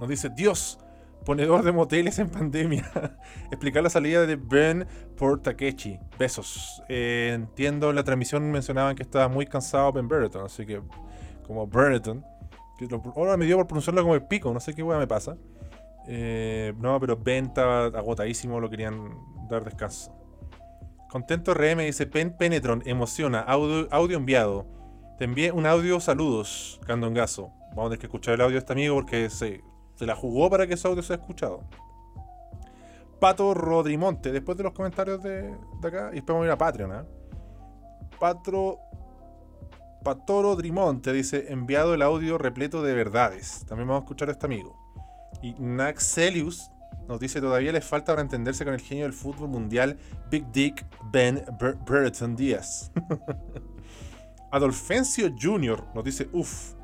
nos 0.00 0.08
dice: 0.08 0.30
Dios, 0.30 0.78
ponedor 1.24 1.62
de 1.62 1.72
moteles 1.72 2.18
en 2.18 2.28
pandemia. 2.28 2.90
Explicar 3.50 3.82
la 3.82 3.90
salida 3.90 4.26
de 4.26 4.36
Ben 4.36 4.86
por 5.16 5.40
Takechi. 5.40 5.98
Besos. 6.18 6.82
Eh, 6.88 7.32
entiendo 7.34 7.90
en 7.90 7.96
la 7.96 8.04
transmisión 8.04 8.50
mencionaban 8.50 8.96
que 8.96 9.02
estaba 9.02 9.28
muy 9.28 9.46
cansado 9.46 9.92
Ben 9.92 10.08
Brereton, 10.08 10.44
así 10.44 10.66
que 10.66 10.82
como 11.46 11.66
Brereton. 11.66 12.24
Ahora 13.14 13.36
me 13.36 13.46
dio 13.46 13.56
por 13.58 13.66
pronunciarlo 13.68 14.02
como 14.02 14.14
el 14.14 14.24
pico, 14.24 14.52
no 14.52 14.58
sé 14.58 14.74
qué 14.74 14.82
hueá 14.82 14.98
me 14.98 15.06
pasa. 15.06 15.36
Eh, 16.08 16.72
no, 16.78 16.98
pero 16.98 17.16
Ben 17.16 17.46
estaba 17.46 17.86
agotadísimo, 17.86 18.60
lo 18.60 18.68
querían 18.68 19.10
dar 19.48 19.64
descanso. 19.64 20.12
Contento 21.08 21.54
RM 21.54 21.78
dice: 21.84 22.06
Pen 22.06 22.36
Penetron, 22.36 22.82
emociona, 22.86 23.40
audio, 23.40 23.86
audio 23.90 24.16
enviado. 24.16 24.66
Te 25.18 25.24
envié 25.26 25.52
un 25.52 25.66
audio, 25.66 26.00
saludos, 26.00 26.80
Candongazo. 26.86 27.52
Vamos 27.70 27.86
a 27.86 27.88
tener 27.90 27.98
que 28.00 28.06
escuchar 28.06 28.34
el 28.34 28.40
audio 28.40 28.54
de 28.54 28.58
este 28.58 28.72
amigo 28.72 28.94
porque 28.94 29.30
se, 29.30 29.62
se 29.94 30.06
la 30.06 30.16
jugó 30.16 30.50
para 30.50 30.66
que 30.66 30.74
ese 30.74 30.88
audio 30.88 31.02
sea 31.02 31.16
escuchado. 31.16 31.60
Pato 33.20 33.54
Rodrimonte, 33.54 34.32
después 34.32 34.58
de 34.58 34.64
los 34.64 34.72
comentarios 34.72 35.22
de, 35.22 35.54
de 35.80 35.88
acá, 35.88 36.10
y 36.10 36.16
después 36.16 36.34
vamos 36.34 36.42
a 36.42 36.46
ir 36.46 36.52
a 36.52 36.58
Patreon. 36.58 36.92
¿eh? 36.92 37.04
Patro. 38.18 38.78
Patoro 40.04 40.56
dice: 40.56 41.52
enviado 41.52 41.94
el 41.94 42.02
audio 42.02 42.38
repleto 42.38 42.82
de 42.82 42.94
verdades. 42.94 43.64
También 43.68 43.88
vamos 43.88 44.02
a 44.02 44.04
escuchar 44.04 44.28
a 44.28 44.32
este 44.32 44.46
amigo. 44.46 44.76
Y 45.42 45.54
Naxelius 45.58 46.70
nos 47.08 47.20
dice: 47.20 47.40
todavía 47.40 47.72
les 47.72 47.84
falta 47.84 48.12
para 48.12 48.22
entenderse 48.22 48.64
con 48.64 48.74
el 48.74 48.80
genio 48.80 49.04
del 49.04 49.12
fútbol 49.12 49.48
mundial 49.48 49.98
Big 50.30 50.46
Dick 50.52 50.86
Ben 51.12 51.44
Brereton 51.84 52.34
Díaz. 52.34 52.90
Adolfencio 54.50 55.32
Jr. 55.40 55.84
nos 55.94 56.04
dice: 56.04 56.28
uff, 56.32 56.74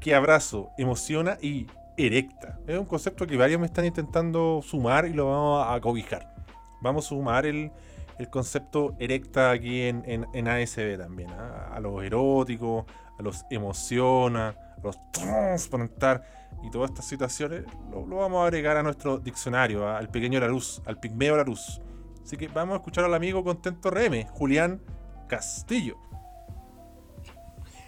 qué 0.00 0.14
abrazo, 0.14 0.70
emociona 0.78 1.38
y 1.40 1.66
erecta. 1.98 2.58
Es 2.66 2.78
un 2.78 2.86
concepto 2.86 3.26
que 3.26 3.36
varios 3.36 3.60
me 3.60 3.66
están 3.66 3.84
intentando 3.84 4.62
sumar 4.62 5.06
y 5.06 5.12
lo 5.12 5.26
vamos 5.26 5.66
a 5.68 5.80
cobijar. 5.80 6.34
Vamos 6.80 7.06
a 7.06 7.08
sumar 7.08 7.44
el, 7.44 7.72
el 8.18 8.30
concepto 8.30 8.94
erecta 8.98 9.50
aquí 9.50 9.82
en, 9.82 10.02
en, 10.06 10.26
en 10.32 10.48
ASB 10.48 10.96
también. 10.96 11.30
¿eh? 11.30 11.34
A 11.72 11.80
los 11.80 12.02
eróticos, 12.02 12.84
a 13.18 13.22
los 13.22 13.44
emociona, 13.50 14.48
a 14.48 14.80
los 14.82 14.96
transplantar 15.12 16.24
y 16.62 16.70
todas 16.70 16.90
estas 16.90 17.06
situaciones 17.06 17.64
lo, 17.90 18.06
lo, 18.06 18.16
vamos 18.16 18.42
a 18.42 18.46
agregar 18.46 18.76
a 18.76 18.82
nuestro 18.82 19.18
diccionario, 19.18 19.82
¿eh? 19.82 19.96
al 19.96 20.08
pequeño 20.08 20.40
la 20.40 20.48
luz, 20.48 20.80
al 20.86 20.98
pigmeo 21.00 21.36
la 21.36 21.44
luz. 21.44 21.80
Así 22.22 22.36
que 22.36 22.48
vamos 22.48 22.74
a 22.74 22.76
escuchar 22.76 23.04
al 23.04 23.14
amigo 23.14 23.42
contento 23.42 23.90
RM, 23.90 24.26
Julián 24.28 24.80
Castillo. 25.28 25.96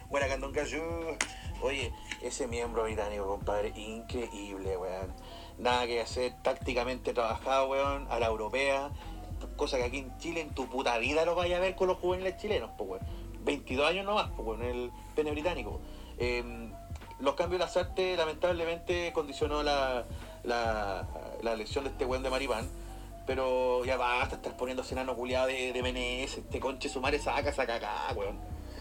Buena 0.09 0.27
Candongayo. 0.27 0.81
Oye, 1.61 1.93
ese 2.21 2.47
miembro 2.47 2.83
británico, 2.83 3.27
compadre, 3.27 3.73
increíble, 3.75 4.77
weón. 4.77 5.13
Nada 5.57 5.85
que 5.85 6.01
hacer, 6.01 6.33
tácticamente 6.41 7.13
trabajado, 7.13 7.69
weón, 7.69 8.07
a 8.09 8.19
la 8.19 8.27
europea. 8.27 8.91
Cosa 9.55 9.77
que 9.77 9.83
aquí 9.83 9.99
en 9.99 10.17
Chile, 10.17 10.41
en 10.41 10.53
tu 10.53 10.67
puta 10.67 10.97
vida 10.97 11.25
lo 11.25 11.35
vaya 11.35 11.57
a 11.57 11.59
ver 11.59 11.75
con 11.75 11.87
los 11.87 11.97
juveniles 11.97 12.37
chilenos, 12.37 12.71
pues, 12.77 12.89
weón. 12.89 13.05
22 13.43 13.89
años 13.89 14.05
nomás, 14.05 14.29
pues, 14.35 14.47
weón, 14.47 14.63
el 14.63 14.91
pene 15.15 15.31
británico. 15.31 15.81
Eh, 16.17 16.71
los 17.19 17.35
cambios 17.35 17.59
de 17.59 17.65
las 17.65 17.77
artes, 17.77 18.17
lamentablemente, 18.17 19.11
condicionó 19.13 19.63
la, 19.63 20.05
la, 20.43 21.07
la 21.41 21.53
elección 21.53 21.83
de 21.83 21.91
este 21.91 22.05
weón 22.05 22.23
de 22.23 22.29
Maripán. 22.29 22.69
Pero 23.27 23.85
ya 23.85 23.97
basta 23.97 24.35
estar 24.35 24.57
poniéndose 24.57 24.93
enano 24.93 25.15
culiado 25.15 25.47
de, 25.47 25.71
de 25.71 25.81
BNS, 25.81 26.39
este 26.39 26.59
conche 26.59 26.89
sumare 26.89 27.19
saca, 27.19 27.53
saca 27.53 27.75
acá, 27.75 28.13
weón. 28.15 28.39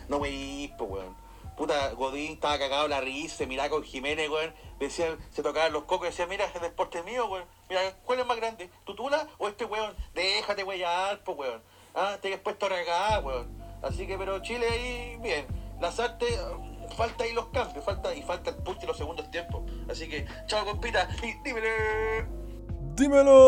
No 0.09 0.18
me 0.18 0.72
pues, 0.76 0.90
weón. 0.90 1.30
Puta, 1.57 1.93
Godín 1.93 2.33
estaba 2.33 2.59
cagado 2.59 2.89
la 2.89 3.01
risa, 3.01 3.37
se 3.37 3.47
miraba 3.47 3.71
con 3.71 3.83
Jiménez, 3.83 4.29
weón. 4.31 4.55
Decía, 4.79 5.17
se 5.31 5.43
tocaban 5.43 5.73
los 5.73 5.85
cocos 5.85 6.09
y 6.09 6.11
decía, 6.11 6.27
mira, 6.27 6.47
es 6.47 6.61
deporte 6.61 7.03
mío, 7.03 7.27
weón. 7.27 7.45
Mira, 7.69 7.83
¿cuál 8.05 8.21
es 8.21 8.27
más 8.27 8.37
grande? 8.37 8.71
¿Tutula 8.85 9.29
o 9.39 9.49
este 9.49 9.65
weón? 9.65 9.95
Déjate, 10.15 10.65
weón, 10.65 11.21
pues, 11.25 11.39
weón. 11.39 11.63
Ah, 11.95 12.19
te 12.21 12.33
has 12.33 12.41
puesto 12.41 12.67
a 12.67 12.71
regar, 12.71 13.25
weón. 13.25 13.49
Así 13.83 14.07
que, 14.07 14.17
pero 14.17 14.41
Chile 14.41 14.67
ahí, 14.69 15.17
bien. 15.21 15.47
Las 15.81 15.99
artes, 15.99 16.39
falta 16.97 17.25
ahí 17.25 17.33
los 17.33 17.47
cambios, 17.49 17.85
falta, 17.85 18.15
y 18.15 18.23
falta 18.23 18.51
el 18.51 18.57
punto 18.57 18.85
y 18.85 18.87
los 18.87 18.97
segundos 18.97 19.31
tiempos. 19.31 19.63
Así 19.91 20.09
que, 20.09 20.27
chao, 20.47 20.65
compita, 20.65 21.09
y 21.23 21.33
dímelo. 21.43 22.39
Dímelo, 23.01 23.39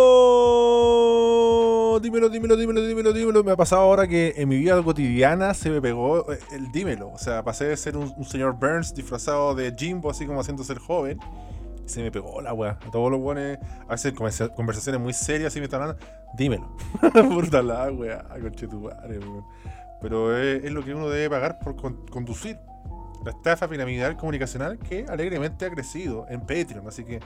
dímelo, 2.00 2.30
dímelo, 2.30 2.56
dímelo, 2.56 2.86
dímelo, 2.86 3.12
dímelo. 3.12 3.44
Me 3.44 3.52
ha 3.52 3.56
pasado 3.56 3.82
ahora 3.82 4.08
que 4.08 4.32
en 4.38 4.48
mi 4.48 4.56
vida 4.56 4.82
cotidiana 4.82 5.52
se 5.52 5.68
me 5.68 5.82
pegó 5.82 6.24
el 6.52 6.72
dímelo. 6.72 7.10
O 7.10 7.18
sea, 7.18 7.44
pasé 7.44 7.66
de 7.66 7.76
ser 7.76 7.98
un, 7.98 8.24
señor 8.24 8.54
Burns 8.54 8.94
disfrazado 8.94 9.54
de 9.54 9.74
Jimbo, 9.76 10.10
así 10.10 10.24
como 10.24 10.40
haciendo 10.40 10.64
ser 10.64 10.78
joven. 10.78 11.18
Se 11.84 12.02
me 12.02 12.10
pegó 12.10 12.40
la 12.40 12.54
weá. 12.54 12.78
Todos 12.90 13.10
los 13.10 13.20
buenos, 13.20 13.58
a 13.86 13.92
veces 13.92 14.14
conversaciones 14.56 14.98
muy 14.98 15.12
serias, 15.12 15.54
y 15.54 15.58
me 15.58 15.66
están 15.66 15.82
hablando. 15.82 16.02
Dímelo. 16.32 16.74
Puta 17.12 17.60
la 17.60 17.92
weá, 17.92 18.24
conche 18.40 18.66
tu 18.66 18.80
madre, 18.80 19.18
weón. 19.18 19.44
Pero 20.00 20.34
es, 20.34 20.72
lo 20.72 20.82
que 20.82 20.94
uno 20.94 21.10
debe 21.10 21.28
pagar 21.28 21.58
por 21.58 21.76
con, 21.76 22.06
conducir. 22.06 22.58
la 23.22 23.32
estafa 23.32 23.68
piramidal 23.68 24.16
comunicacional 24.16 24.78
que 24.78 25.04
alegremente 25.06 25.66
ha 25.66 25.70
crecido 25.70 26.24
en 26.30 26.40
Patreon. 26.40 26.88
Así 26.88 27.04
que 27.04 27.20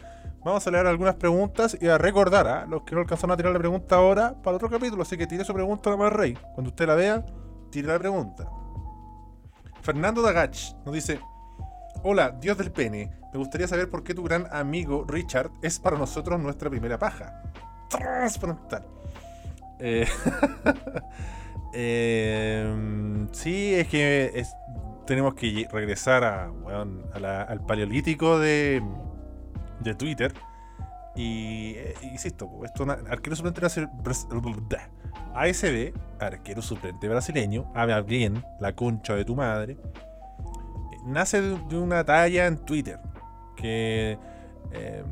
vamos 0.46 0.66
a 0.66 0.70
leer 0.70 0.86
algunas 0.86 1.16
preguntas 1.16 1.76
y 1.80 1.88
a 1.88 1.98
recordar 1.98 2.46
a 2.46 2.66
los 2.66 2.82
que 2.82 2.94
no 2.94 3.00
alcanzaron 3.00 3.32
a 3.32 3.36
tirar 3.36 3.52
la 3.52 3.58
pregunta 3.58 3.96
ahora 3.96 4.34
para 4.42 4.56
otro 4.56 4.70
capítulo. 4.70 5.02
Así 5.02 5.16
que 5.18 5.26
tire 5.26 5.44
su 5.44 5.52
pregunta 5.52 5.92
a 5.92 5.96
más 5.96 6.12
rey. 6.12 6.38
Cuando 6.54 6.70
usted 6.70 6.86
la 6.86 6.94
vea, 6.94 7.24
tire 7.70 7.88
la 7.88 7.98
pregunta. 7.98 8.48
Fernando 9.82 10.22
Dagach 10.22 10.56
nos 10.84 10.94
dice: 10.94 11.20
Hola, 12.02 12.30
Dios 12.30 12.56
del 12.58 12.70
pene. 12.70 13.10
Me 13.32 13.38
gustaría 13.38 13.68
saber 13.68 13.90
por 13.90 14.02
qué 14.02 14.14
tu 14.14 14.22
gran 14.22 14.46
amigo 14.52 15.04
Richard 15.06 15.50
es 15.62 15.78
para 15.78 15.98
nosotros 15.98 16.40
nuestra 16.40 16.70
primera 16.70 16.98
paja. 16.98 17.42
Transparental. 17.90 18.86
Eh, 19.78 20.06
eh, 21.74 23.26
sí, 23.32 23.74
es 23.74 23.88
que 23.88 24.44
tenemos 25.06 25.34
que 25.34 25.68
regresar 25.70 26.24
a 26.24 26.50
la- 27.20 27.42
al 27.42 27.64
paleolítico 27.66 28.38
de, 28.38 28.82
de 29.80 29.94
Twitter. 29.94 30.32
Y 31.14 31.74
eh, 31.76 31.94
insisto, 32.02 32.50
esto 32.64 32.84
arquero 33.10 33.34
suplente 33.36 33.60
brasi- 33.62 33.90
bras- 34.02 34.28
ASB, 35.34 35.92
arquero 36.20 36.60
suplente 36.62 37.08
brasileño, 37.08 37.70
habla 37.74 38.00
bien, 38.02 38.44
la 38.60 38.74
concha 38.74 39.14
de 39.14 39.24
tu 39.24 39.34
madre, 39.34 39.76
nace 41.06 41.40
de, 41.40 41.78
una 41.78 42.04
talla 42.04 42.46
en 42.46 42.58
Twitter. 42.58 42.98
Que 43.56 44.18
eh, 44.72 45.02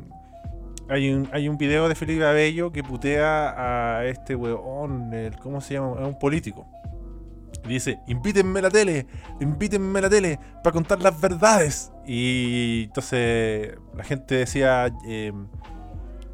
hay, 0.89 1.11
un, 1.11 1.27
hay 1.31 1.47
un 1.49 1.57
video 1.57 1.87
de 1.89 1.95
Felipe 1.95 2.25
Abello 2.25 2.71
que 2.71 2.83
putea 2.83 3.97
a 3.97 4.05
este 4.05 4.35
weón, 4.35 5.11
el, 5.13 5.35
¿cómo 5.39 5.59
se 5.61 5.73
llama? 5.75 5.93
Es 6.01 6.07
un 6.07 6.19
político. 6.19 6.67
Dice, 7.67 7.99
invítenme 8.07 8.59
a 8.59 8.63
la 8.63 8.69
tele, 8.69 9.07
invítenme 9.39 9.99
a 9.99 10.03
la 10.03 10.09
tele 10.09 10.39
para 10.63 10.73
contar 10.73 11.01
las 11.01 11.19
verdades. 11.19 11.91
Y 12.05 12.83
entonces 12.85 13.75
la 13.95 14.03
gente 14.03 14.35
decía, 14.35 14.91
eh, 15.07 15.33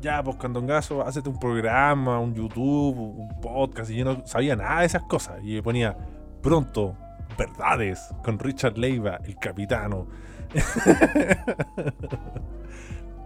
ya, 0.02 0.22
pues 0.24 0.36
Candongazo, 0.38 1.02
hazte 1.02 1.28
un 1.30 1.40
programa, 1.40 2.20
un 2.20 2.34
YouTube, 2.34 2.98
un 2.98 3.42
podcast. 3.42 3.90
Y 3.92 3.98
yo 3.98 4.06
no 4.06 4.26
sabía 4.26 4.56
nada 4.56 4.82
de 4.82 4.88
esas 4.88 5.04
cosas. 5.04 5.40
Y 5.44 5.62
ponía, 5.62 5.96
pronto, 6.42 6.96
verdades 7.38 8.14
con 8.24 8.40
Richard 8.40 8.78
Leiva, 8.78 9.20
el 9.24 9.36
capitano. 9.36 10.08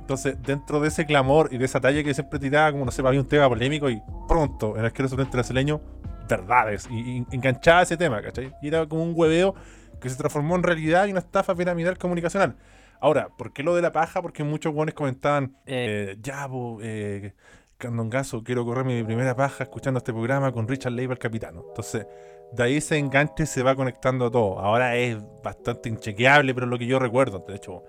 Entonces, 0.01 0.37
dentro 0.43 0.79
de 0.79 0.89
ese 0.89 1.07
clamor 1.07 1.49
y 1.51 1.57
de 1.57 1.65
esa 1.65 1.81
talla 1.81 2.03
que 2.03 2.13
siempre 2.13 2.37
tiraba, 2.37 2.71
como 2.71 2.85
no 2.85 2.91
sé, 2.91 3.01
había 3.01 3.19
un 3.19 3.27
tema 3.27 3.49
polémico 3.49 3.89
y 3.89 3.99
pronto, 4.27 4.73
en 4.73 4.81
el 4.81 4.85
arquero 4.85 5.09
suplente 5.09 5.35
brasileño, 5.35 5.81
verdades. 6.27 6.87
Y, 6.89 7.17
y 7.17 7.25
enganchaba 7.31 7.81
ese 7.81 7.97
tema, 7.97 8.21
¿cachai? 8.21 8.53
Y 8.61 8.67
era 8.67 8.85
como 8.87 9.03
un 9.03 9.13
hueveo 9.15 9.55
que 9.99 10.09
se 10.09 10.15
transformó 10.15 10.55
en 10.55 10.63
realidad 10.63 11.07
y 11.07 11.11
una 11.11 11.19
estafa 11.19 11.55
piramidal 11.55 11.97
comunicacional. 11.97 12.55
Ahora, 12.99 13.29
¿por 13.37 13.53
qué 13.53 13.63
lo 13.63 13.75
de 13.75 13.81
la 13.81 13.91
paja? 13.91 14.21
Porque 14.21 14.43
muchos 14.43 14.73
buenos 14.73 14.95
comentaban, 14.95 15.55
eh, 15.65 16.17
ya, 16.21 16.47
po, 16.47 16.79
eh, 16.81 17.33
Candongazo, 17.77 18.43
quiero 18.43 18.65
correr 18.65 18.85
mi 18.85 19.03
primera 19.03 19.35
paja 19.35 19.65
escuchando 19.65 19.97
este 19.97 20.13
programa 20.13 20.51
con 20.51 20.67
Richard 20.67 20.93
Leiva, 20.93 21.13
el 21.13 21.19
capitano. 21.19 21.65
Entonces, 21.67 22.07
de 22.51 22.63
ahí 22.63 22.77
ese 22.77 22.97
enganche 22.97 23.45
se 23.45 23.63
va 23.63 23.75
conectando 23.75 24.27
a 24.27 24.31
todo. 24.31 24.59
Ahora 24.59 24.95
es 24.95 25.17
bastante 25.43 25.89
inchequeable, 25.89 26.53
pero 26.53 26.67
es 26.67 26.69
lo 26.69 26.79
que 26.79 26.85
yo 26.85 26.99
recuerdo. 26.99 27.43
De 27.47 27.55
hecho, 27.55 27.83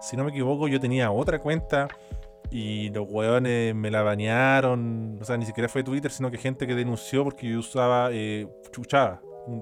si 0.00 0.16
no 0.16 0.24
me 0.24 0.30
equivoco, 0.30 0.68
yo 0.68 0.80
tenía 0.80 1.10
otra 1.10 1.38
cuenta 1.38 1.88
y 2.50 2.90
los 2.90 3.06
hueones 3.08 3.74
me 3.74 3.90
la 3.90 4.02
banearon. 4.02 5.18
O 5.20 5.24
sea, 5.24 5.36
ni 5.36 5.44
siquiera 5.44 5.68
fue 5.68 5.82
Twitter, 5.82 6.10
sino 6.10 6.30
que 6.30 6.38
gente 6.38 6.66
que 6.66 6.74
denunció 6.74 7.24
porque 7.24 7.48
yo 7.48 7.58
usaba 7.58 8.08
eh. 8.12 8.46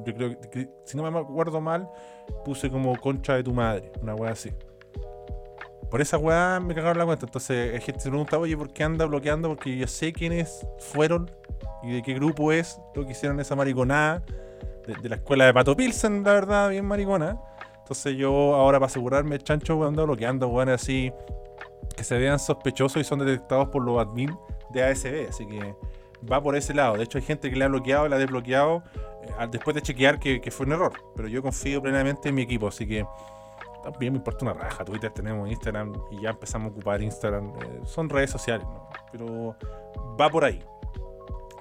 Yo 0.05 0.15
creo 0.15 0.41
que, 0.51 0.69
si 0.85 0.97
no 0.97 1.09
me 1.11 1.19
acuerdo 1.19 1.61
mal, 1.61 1.89
puse 2.45 2.71
como 2.71 2.99
concha 3.01 3.35
de 3.35 3.45
tu 3.45 3.53
madre, 3.53 3.93
una 4.03 4.15
hueá 4.15 4.33
así. 4.33 4.51
Por 5.91 6.01
esa 6.01 6.19
weá 6.19 6.59
me 6.61 6.75
cagaron 6.75 6.99
la 6.99 7.07
cuenta. 7.07 7.27
Entonces, 7.27 7.73
hay 7.73 7.81
gente 7.81 8.01
se 8.01 8.09
pregunta, 8.09 8.37
oye, 8.39 8.57
¿por 8.57 8.73
qué 8.73 8.83
anda 8.83 9.05
bloqueando? 9.07 9.49
Porque 9.49 9.77
yo 9.77 9.87
sé 9.87 10.13
quiénes 10.13 10.67
fueron 10.79 11.31
y 11.83 11.95
de 11.95 12.03
qué 12.03 12.15
grupo 12.15 12.51
es 12.51 12.81
lo 12.95 13.05
que 13.07 13.13
hicieron 13.13 13.39
esa 13.39 13.55
mariconada. 13.55 14.23
De, 14.87 14.95
de 14.95 15.09
la 15.09 15.17
escuela 15.17 15.47
de 15.47 15.55
Pato 15.55 15.77
Pilsen, 15.77 16.25
la 16.25 16.33
verdad, 16.33 16.71
bien 16.71 16.85
maricona. 16.85 17.41
Entonces, 17.79 18.17
yo 18.17 18.55
ahora, 18.55 18.79
para 18.79 18.87
asegurarme, 18.87 19.39
chancho, 19.39 19.83
ando 19.85 20.05
bloqueando, 20.05 20.49
weón, 20.49 20.69
así 20.69 21.13
que 21.97 22.05
se 22.05 22.19
vean 22.19 22.39
sospechosos 22.39 23.01
y 23.01 23.05
son 23.05 23.21
detectados 23.21 23.69
por 23.69 23.83
los 23.83 23.99
admin 24.01 24.37
de 24.71 24.85
ASB. 24.85 25.29
Así 25.29 25.47
que 25.47 25.75
va 26.31 26.43
por 26.43 26.57
ese 26.57 26.75
lado. 26.75 26.97
De 26.97 27.05
hecho, 27.05 27.19
hay 27.19 27.25
gente 27.25 27.51
que 27.51 27.57
le 27.57 27.65
ha 27.65 27.69
bloqueado 27.69 28.09
la 28.09 28.17
ha 28.17 28.19
desbloqueado 28.19 28.83
eh, 29.23 29.47
después 29.51 29.75
de 29.75 29.83
chequear 29.83 30.19
que, 30.19 30.41
que 30.41 30.51
fue 30.51 30.67
un 30.67 30.73
error. 30.73 30.93
Pero 31.15 31.29
yo 31.29 31.43
confío 31.43 31.81
plenamente 31.83 32.29
en 32.29 32.35
mi 32.35 32.43
equipo, 32.43 32.69
así 32.69 32.87
que 32.87 33.07
también 33.83 34.13
me 34.13 34.19
importa 34.19 34.45
una 34.45 34.55
raja. 34.55 34.85
Twitter 34.85 35.11
tenemos 35.13 35.49
Instagram 35.49 35.93
y 36.11 36.21
ya 36.21 36.31
empezamos 36.31 36.69
a 36.69 36.71
ocupar 36.73 37.01
Instagram. 37.03 37.53
eh, 37.63 37.81
son 37.85 38.09
redes 38.09 38.31
sociales, 38.31 38.67
¿no? 38.67 38.89
Pero 39.13 39.57
va 40.21 40.29
por 40.29 40.45
ahí. 40.45 40.63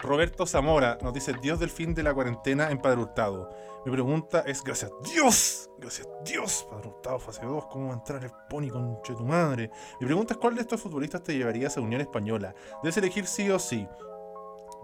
Roberto 0.06 0.46
Zamora 0.46 0.98
nos 1.02 1.14
dice: 1.14 1.34
Dios 1.42 1.60
del 1.60 1.70
fin 1.70 1.94
de 1.94 2.04
la 2.04 2.14
cuarentena 2.14 2.72
en 2.72 2.82
Padre 2.82 3.02
Hurtado. 3.02 3.50
Mi 3.86 3.92
pregunta 3.92 4.44
es: 4.46 4.64
Gracias 4.64 4.92
Dios, 5.04 5.70
gracias 5.78 6.08
Dios, 6.24 6.68
Padre 6.70 6.90
Hurtado, 6.90 7.20
fase 7.20 7.46
2, 7.46 7.66
¿cómo 7.68 7.88
va 7.88 7.94
a 7.94 7.98
entrar 7.98 8.24
el 8.24 8.32
pony 8.50 8.70
con 8.70 9.02
tu 9.04 9.24
madre? 9.24 9.70
Mi 10.00 10.06
pregunta 10.06 10.34
es: 10.34 10.40
¿cuál 10.40 10.56
de 10.56 10.62
estos 10.62 10.82
futbolistas 10.82 11.24
te 11.24 11.36
llevarías 11.38 11.78
a 11.78 11.82
Unión 11.82 12.02
Española? 12.02 12.54
Debes 12.82 12.98
elegir 12.98 13.28
sí 13.28 13.50
o 13.50 13.60
sí. 13.60 13.88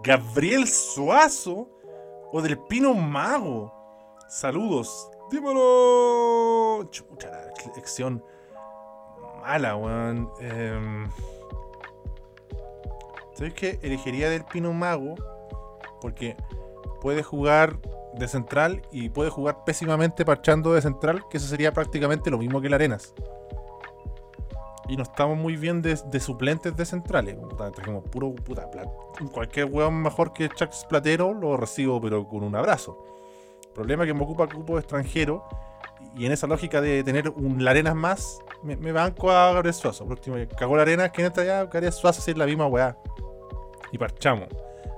¿Gabriel 0.02 0.66
Suazo 0.66 1.68
o 2.32 2.42
del 2.42 2.58
Pino 2.58 2.94
Mago? 2.94 3.72
Saludos. 4.28 5.10
Dímelo. 5.30 6.88
Chucha, 6.90 7.30
la 7.30 7.72
elección 7.72 8.24
mala, 9.42 9.76
weón. 9.76 10.30
Em, 10.40 11.08
¿Sabes 13.42 13.54
qué? 13.54 13.80
Elegiría 13.82 14.30
del 14.30 14.44
Pino 14.44 14.72
Mago 14.72 15.16
porque 16.00 16.36
puede 17.00 17.24
jugar 17.24 17.76
de 18.14 18.28
central 18.28 18.82
y 18.92 19.08
puede 19.08 19.30
jugar 19.30 19.64
pésimamente 19.66 20.24
parchando 20.24 20.72
de 20.74 20.80
central, 20.80 21.24
que 21.28 21.38
eso 21.38 21.48
sería 21.48 21.72
prácticamente 21.72 22.30
lo 22.30 22.38
mismo 22.38 22.60
que 22.60 22.68
el 22.68 22.74
Arenas. 22.74 23.12
Y 24.88 24.96
no 24.96 25.02
estamos 25.02 25.36
muy 25.36 25.56
bien 25.56 25.82
de, 25.82 25.96
suplentes 26.20 26.76
de 26.76 26.84
centrales. 26.84 27.36
Trajimos 27.74 28.04
puro 28.10 28.32
Cualquier 29.32 29.66
weón 29.66 30.00
mejor 30.00 30.32
que 30.32 30.48
Chax 30.48 30.84
Platero 30.84 31.34
lo 31.34 31.56
recibo, 31.56 32.00
pero 32.00 32.28
con 32.28 32.44
un 32.44 32.54
abrazo. 32.54 32.96
El 33.64 33.72
problema 33.72 34.04
es 34.04 34.06
que 34.06 34.14
me 34.14 34.22
ocupa 34.22 34.46
cupo 34.46 34.78
extranjero. 34.78 35.42
Y 36.14 36.26
en 36.26 36.30
esa 36.30 36.46
lógica 36.46 36.80
de 36.80 37.02
tener 37.02 37.28
un 37.28 37.64
Larenas 37.64 37.96
más, 37.96 38.38
me, 38.62 38.92
banco 38.92 39.32
a 39.32 39.52
Gabriel 39.52 39.74
Suazo. 39.74 40.04
Por 40.04 40.12
último, 40.12 40.36
cagó 40.56 40.76
Larenas, 40.76 41.10
que 41.10 41.24
entra 41.24 41.42
ya, 41.42 41.64
Gabriel 41.64 41.92
Suazo 41.92 42.30
es 42.30 42.38
la 42.38 42.46
misma 42.46 42.68
weá. 42.68 42.96
Y 43.92 43.98
parchamos. 43.98 44.48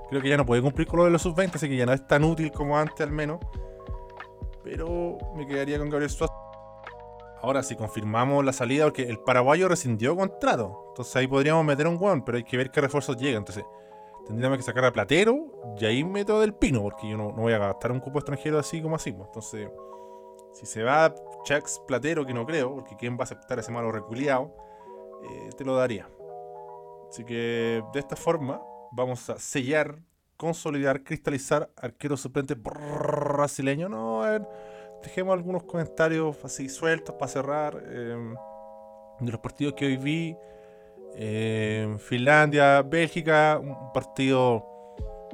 Creo 0.09 0.21
que 0.21 0.29
ya 0.29 0.37
no 0.37 0.45
puede 0.45 0.61
cumplir 0.61 0.87
con 0.87 0.99
lo 0.99 1.05
de 1.05 1.11
los 1.11 1.21
sub-20, 1.21 1.55
así 1.55 1.67
que 1.67 1.75
ya 1.75 1.85
no 1.85 1.93
es 1.93 2.07
tan 2.07 2.23
útil 2.23 2.51
como 2.51 2.77
antes 2.77 3.01
al 3.01 3.11
menos. 3.11 3.39
Pero 4.63 5.17
me 5.35 5.45
quedaría 5.45 5.77
con 5.77 5.89
Gabriel 5.89 6.09
Suazo. 6.09 6.33
Ahora, 7.41 7.61
si 7.61 7.75
confirmamos 7.75 8.43
la 8.43 8.53
salida, 8.53 8.85
porque 8.85 9.03
el 9.03 9.19
paraguayo 9.19 9.67
rescindió 9.67 10.15
contrato. 10.15 10.85
Entonces 10.89 11.15
ahí 11.15 11.27
podríamos 11.27 11.63
meter 11.63 11.87
un 11.87 11.99
one, 12.01 12.23
pero 12.25 12.37
hay 12.37 12.43
que 12.43 12.57
ver 12.57 12.71
qué 12.71 12.81
refuerzos 12.81 13.17
llegan. 13.17 13.39
Entonces, 13.39 13.65
tendríamos 14.25 14.57
que 14.57 14.63
sacar 14.63 14.85
a 14.85 14.91
Platero 14.91 15.75
y 15.79 15.85
ahí 15.85 16.03
meto 16.03 16.39
del 16.39 16.53
pino, 16.53 16.81
porque 16.81 17.09
yo 17.09 17.17
no, 17.17 17.29
no 17.29 17.43
voy 17.43 17.53
a 17.53 17.59
gastar 17.59 17.91
un 17.91 17.99
cupo 17.99 18.19
extranjero 18.19 18.57
así 18.57 18.81
como 18.81 18.95
así. 18.95 19.11
pues. 19.11 19.27
Entonces, 19.27 19.69
si 20.53 20.65
se 20.65 20.83
va 20.83 21.13
Chax 21.43 21.81
Platero, 21.85 22.25
que 22.25 22.33
no 22.33 22.45
creo, 22.45 22.73
porque 22.73 22.95
quién 22.95 23.15
va 23.15 23.21
a 23.21 23.23
aceptar 23.23 23.59
ese 23.59 23.71
malo 23.71 23.91
reculeado, 23.91 24.51
eh, 25.29 25.49
te 25.55 25.65
lo 25.65 25.75
daría. 25.75 26.09
Así 27.09 27.23
que 27.23 27.83
de 27.93 27.99
esta 27.99 28.15
forma 28.15 28.61
vamos 28.95 29.29
a 29.29 29.37
sellar, 29.39 29.99
consolidar, 30.37 31.03
cristalizar 31.03 31.69
arquero 31.77 32.17
suplente 32.17 32.55
brasileño. 32.55 33.89
No, 33.89 34.23
a 34.23 34.31
ver, 34.31 34.47
dejemos 35.03 35.33
algunos 35.33 35.63
comentarios 35.63 36.37
así 36.43 36.69
sueltos 36.69 37.15
para 37.15 37.31
cerrar. 37.31 37.83
eh, 37.87 38.35
de 39.19 39.31
los 39.31 39.39
partidos 39.41 39.73
que 39.75 39.85
hoy 39.85 39.97
vi. 39.97 40.37
eh, 41.15 41.95
Finlandia, 41.99 42.81
Bélgica, 42.81 43.59
un 43.61 43.93
partido 43.93 44.65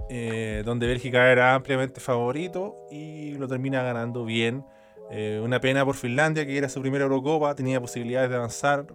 eh, 0.10 0.62
donde 0.66 0.88
Bélgica 0.88 1.32
era 1.32 1.56
ampliamente 1.56 2.00
favorito 2.00 2.76
y 2.92 3.34
lo 3.38 3.48
termina 3.48 3.82
ganando 3.84 4.26
bien. 4.26 4.66
Eh, 5.10 5.42
una 5.44 5.60
pena 5.60 5.84
por 5.86 5.96
Finlandia, 5.96 6.46
que 6.46 6.58
era 6.58 6.70
su 6.70 6.82
primera 6.82 7.04
Eurocopa, 7.06 7.56
tenía 7.56 7.82
posibilidades 7.82 8.30
de 8.30 8.36
avanzar. 8.36 8.86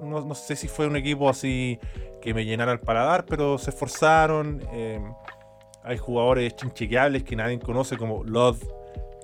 No, 0.00 0.20
no 0.20 0.34
sé 0.34 0.56
si 0.56 0.68
fue 0.68 0.86
un 0.86 0.96
equipo 0.96 1.28
así 1.28 1.78
que 2.20 2.34
me 2.34 2.44
llenara 2.44 2.72
el 2.72 2.80
paladar, 2.80 3.24
pero 3.26 3.58
se 3.58 3.70
esforzaron. 3.70 4.62
eh, 4.72 5.00
hay 5.84 5.98
jugadores 5.98 6.54
chinchequeables 6.54 7.24
que 7.24 7.34
nadie 7.34 7.58
conoce, 7.58 7.96
como 7.96 8.22
Love, 8.22 8.62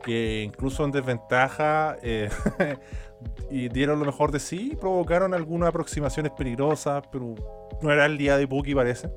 que 0.02 0.42
incluso 0.42 0.84
en 0.84 0.90
desventaja 0.90 1.96
eh, 2.02 2.28
y 3.50 3.68
dieron 3.68 4.00
lo 4.00 4.06
mejor 4.06 4.32
de 4.32 4.40
sí, 4.40 4.76
provocaron 4.80 5.34
algunas 5.34 5.68
aproximaciones 5.68 6.32
peligrosas, 6.32 7.04
pero 7.12 7.34
no 7.80 7.92
era 7.92 8.06
el 8.06 8.18
día 8.18 8.36
de 8.36 8.46
Buki, 8.46 8.74
parece. 8.74 9.08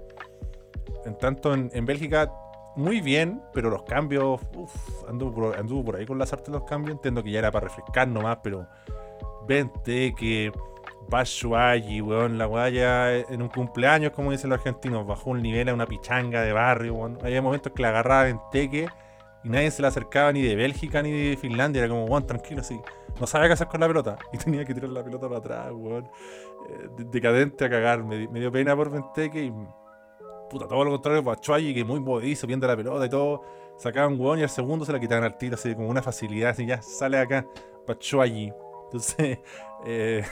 En 1.06 1.18
tanto, 1.18 1.54
en, 1.54 1.72
en 1.74 1.86
Bélgica 1.86 2.32
muy 2.76 3.02
bien, 3.02 3.42
pero 3.54 3.70
los 3.70 3.84
cambios, 3.84 4.40
uff, 4.56 5.10
anduvo 5.10 5.54
anduvo 5.54 5.86
por 5.86 5.96
ahí 5.98 6.06
con 6.06 6.18
las 6.18 6.32
artes 6.32 6.50
los 6.50 6.64
cambios. 6.64 6.96
Entiendo 6.96 7.24
que 7.24 7.32
ya 7.32 7.40
era 7.40 7.52
para 7.52 7.68
refrescar 7.68 8.08
nomás, 8.08 8.38
pero 8.44 8.68
vente 9.48 10.14
que 10.18 10.52
Bashuayi, 11.12 12.00
weón, 12.00 12.38
la 12.38 12.46
guaya 12.46 13.14
en 13.18 13.42
un 13.42 13.50
cumpleaños, 13.50 14.14
como 14.14 14.32
dicen 14.32 14.50
los 14.50 14.60
argentinos, 14.60 15.06
bajó 15.06 15.32
un 15.32 15.42
nivel 15.42 15.68
a 15.68 15.74
una 15.74 15.86
pichanga 15.86 16.42
de 16.42 16.54
barrio, 16.54 16.94
weón. 16.96 17.18
Había 17.22 17.42
momentos 17.42 17.74
que 17.74 17.82
la 17.82 17.90
agarraba 17.90 18.30
en 18.30 18.40
teque 18.50 18.88
y 19.44 19.50
nadie 19.50 19.72
se 19.72 19.82
la 19.82 19.90
acercaba 19.90 20.32
ni 20.32 20.42
de 20.42 20.56
Bélgica 20.56 21.04
ni 21.04 21.12
de 21.12 21.36
Finlandia. 21.36 21.82
Era 21.82 21.90
como, 21.90 22.06
weón, 22.06 22.26
tranquilo, 22.26 22.62
así. 22.62 22.80
No 23.20 23.28
sabía 23.28 23.48
qué 23.48 23.54
hacer 23.54 23.68
con 23.68 23.82
la 23.82 23.88
pelota. 23.88 24.18
Y 24.32 24.38
tenía 24.38 24.64
que 24.64 24.74
tirar 24.74 24.90
la 24.90 25.04
pelota 25.04 25.28
para 25.28 25.40
atrás, 25.40 25.72
weón. 25.74 26.10
Eh, 26.70 26.88
decadente 27.12 27.66
a 27.66 27.70
cagar. 27.70 28.06
Me, 28.06 28.28
dio 28.28 28.50
pena 28.50 28.74
por 28.74 28.90
Benteke 28.90 29.44
y. 29.44 29.54
Puta, 30.50 30.66
todo 30.66 30.86
lo 30.86 30.92
contrario, 30.92 31.24
Bachuayi, 31.24 31.74
que 31.74 31.84
muy 31.84 32.00
modizo, 32.00 32.48
viendo 32.48 32.68
la 32.68 32.78
pelota 32.78 33.06
y 33.06 33.10
todo. 33.10 33.42
Sacaban 33.78 34.18
weón 34.18 34.40
y 34.40 34.44
al 34.44 34.50
segundo 34.50 34.86
se 34.86 34.94
la 34.94 35.00
quitaban 35.00 35.26
al 35.26 35.38
tiro, 35.38 35.56
así 35.56 35.76
como 35.76 35.90
una 35.90 36.02
facilidad, 36.02 36.52
así 36.52 36.66
ya 36.66 36.82
sale 36.82 37.18
acá, 37.18 37.46
Bachuayi. 37.86 38.54
Entonces, 38.86 39.40
eh, 39.86 40.24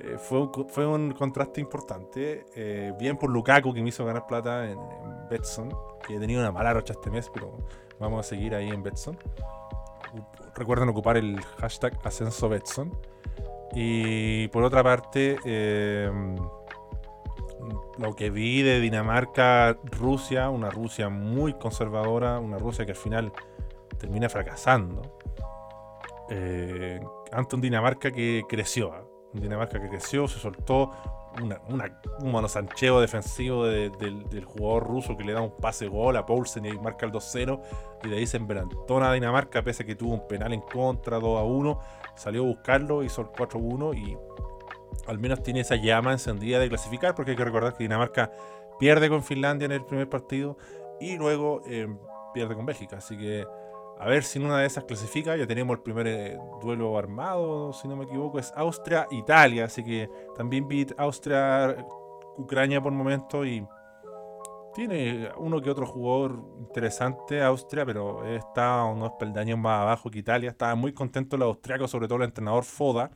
eh, 0.00 0.16
fue, 0.18 0.86
un, 0.86 1.12
contraste 1.12 1.60
importante. 1.60 2.46
Eh, 2.54 2.92
bien 2.98 3.16
por 3.16 3.30
Lukaku, 3.30 3.72
que 3.74 3.82
me 3.82 3.88
hizo 3.88 4.04
ganar 4.04 4.26
plata 4.26 4.64
en, 4.64 4.78
en 4.78 5.28
Betson, 5.28 5.72
que 6.06 6.16
he 6.16 6.18
tenido 6.20 6.40
una 6.40 6.52
mala 6.52 6.72
rocha 6.72 6.92
este 6.92 7.10
mes, 7.10 7.30
pero 7.32 7.58
vamos 7.98 8.24
a 8.24 8.28
seguir 8.28 8.54
ahí 8.54 8.68
en 8.68 8.82
Betson. 8.82 9.18
Recuerden 10.54 10.88
ocupar 10.88 11.16
el 11.16 11.40
hashtag 11.58 11.98
Ascenso 12.04 12.48
Betson. 12.48 12.92
Y 13.74 14.48
por 14.48 14.64
otra 14.64 14.82
parte, 14.82 15.38
eh, 15.44 16.10
lo 17.98 18.14
que 18.14 18.30
vi 18.30 18.62
de 18.62 18.80
Dinamarca-Rusia, 18.80 20.48
una 20.48 20.70
Rusia 20.70 21.08
muy 21.08 21.54
conservadora, 21.54 22.38
una 22.38 22.58
Rusia 22.58 22.86
que 22.86 22.92
al 22.92 22.96
final 22.96 23.32
termina 23.98 24.28
fracasando. 24.28 25.02
Eh, 26.30 27.00
un 27.52 27.60
Dinamarca 27.60 28.10
que 28.10 28.42
creció, 28.48 28.92
¿ah? 28.92 29.04
Dinamarca 29.32 29.80
que 29.80 29.88
creció, 29.88 30.26
se 30.28 30.38
soltó 30.38 30.90
una, 31.42 31.60
una- 31.68 32.00
un 32.20 32.32
manosancheo 32.32 33.00
defensivo 33.00 33.64
de- 33.66 33.90
del, 33.90 34.44
jugador 34.44 34.86
ruso 34.88 35.16
que 35.16 35.24
le 35.24 35.32
da 35.32 35.40
un 35.42 35.54
pase 35.56 35.86
gol 35.88 36.16
a 36.16 36.24
Poulsen 36.26 36.64
y 36.66 36.72
marca 36.78 37.06
el 37.06 37.12
2-0 37.12 37.60
y 38.04 38.08
de 38.08 38.16
ahí 38.16 38.26
se 38.26 38.38
enverantona 38.38 39.10
a 39.10 39.12
Dinamarca 39.12 39.62
pese 39.62 39.82
a 39.82 39.86
que 39.86 39.94
tuvo 39.94 40.14
un 40.14 40.26
penal 40.26 40.52
en 40.52 40.60
contra 40.62 41.18
2-1 41.20 41.78
salió 42.16 42.42
a 42.42 42.46
buscarlo, 42.46 43.02
hizo 43.04 43.20
el 43.20 43.28
4-1 43.28 43.94
y 43.96 44.16
al 45.06 45.18
menos 45.18 45.42
tiene 45.42 45.60
esa 45.60 45.76
llama 45.76 46.12
encendida 46.12 46.58
de 46.58 46.68
clasificar 46.68 47.14
porque 47.14 47.32
hay 47.32 47.36
que 47.36 47.44
recordar 47.44 47.74
que 47.76 47.84
Dinamarca 47.84 48.32
pierde 48.78 49.08
con 49.08 49.22
Finlandia 49.22 49.66
en 49.66 49.72
el 49.72 49.84
primer 49.84 50.08
partido 50.08 50.56
y 51.00 51.16
luego 51.16 51.62
eh, 51.66 51.86
pierde 52.34 52.54
con 52.56 52.66
Bélgica, 52.66 52.96
así 52.96 53.16
que 53.16 53.46
a 54.00 54.06
ver 54.06 54.22
si 54.22 54.38
en 54.38 54.44
una 54.44 54.58
de 54.58 54.66
esas 54.66 54.84
clasifica. 54.84 55.36
Ya 55.36 55.46
tenemos 55.46 55.76
el 55.76 55.82
primer 55.82 56.06
eh, 56.06 56.38
duelo 56.60 56.96
armado, 56.96 57.72
si 57.72 57.88
no 57.88 57.96
me 57.96 58.04
equivoco, 58.04 58.38
es 58.38 58.52
Austria-Italia. 58.54 59.64
Así 59.64 59.82
que 59.82 60.08
también 60.36 60.68
vi 60.68 60.86
Austria-Ucrania 60.96 62.80
por 62.80 62.92
momento 62.92 63.44
y 63.44 63.66
tiene 64.74 65.28
uno 65.38 65.60
que 65.60 65.70
otro 65.70 65.86
jugador 65.86 66.40
interesante 66.60 67.42
Austria, 67.42 67.84
pero 67.84 68.24
está 68.24 68.84
unos 68.84 69.12
peldaños 69.18 69.58
más 69.58 69.80
abajo 69.80 70.10
que 70.10 70.20
Italia. 70.20 70.50
Estaba 70.50 70.76
muy 70.76 70.92
contento 70.92 71.36
los 71.36 71.46
austriacos, 71.46 71.90
sobre 71.90 72.06
todo 72.06 72.18
el 72.18 72.24
entrenador 72.24 72.62
Foda, 72.62 73.10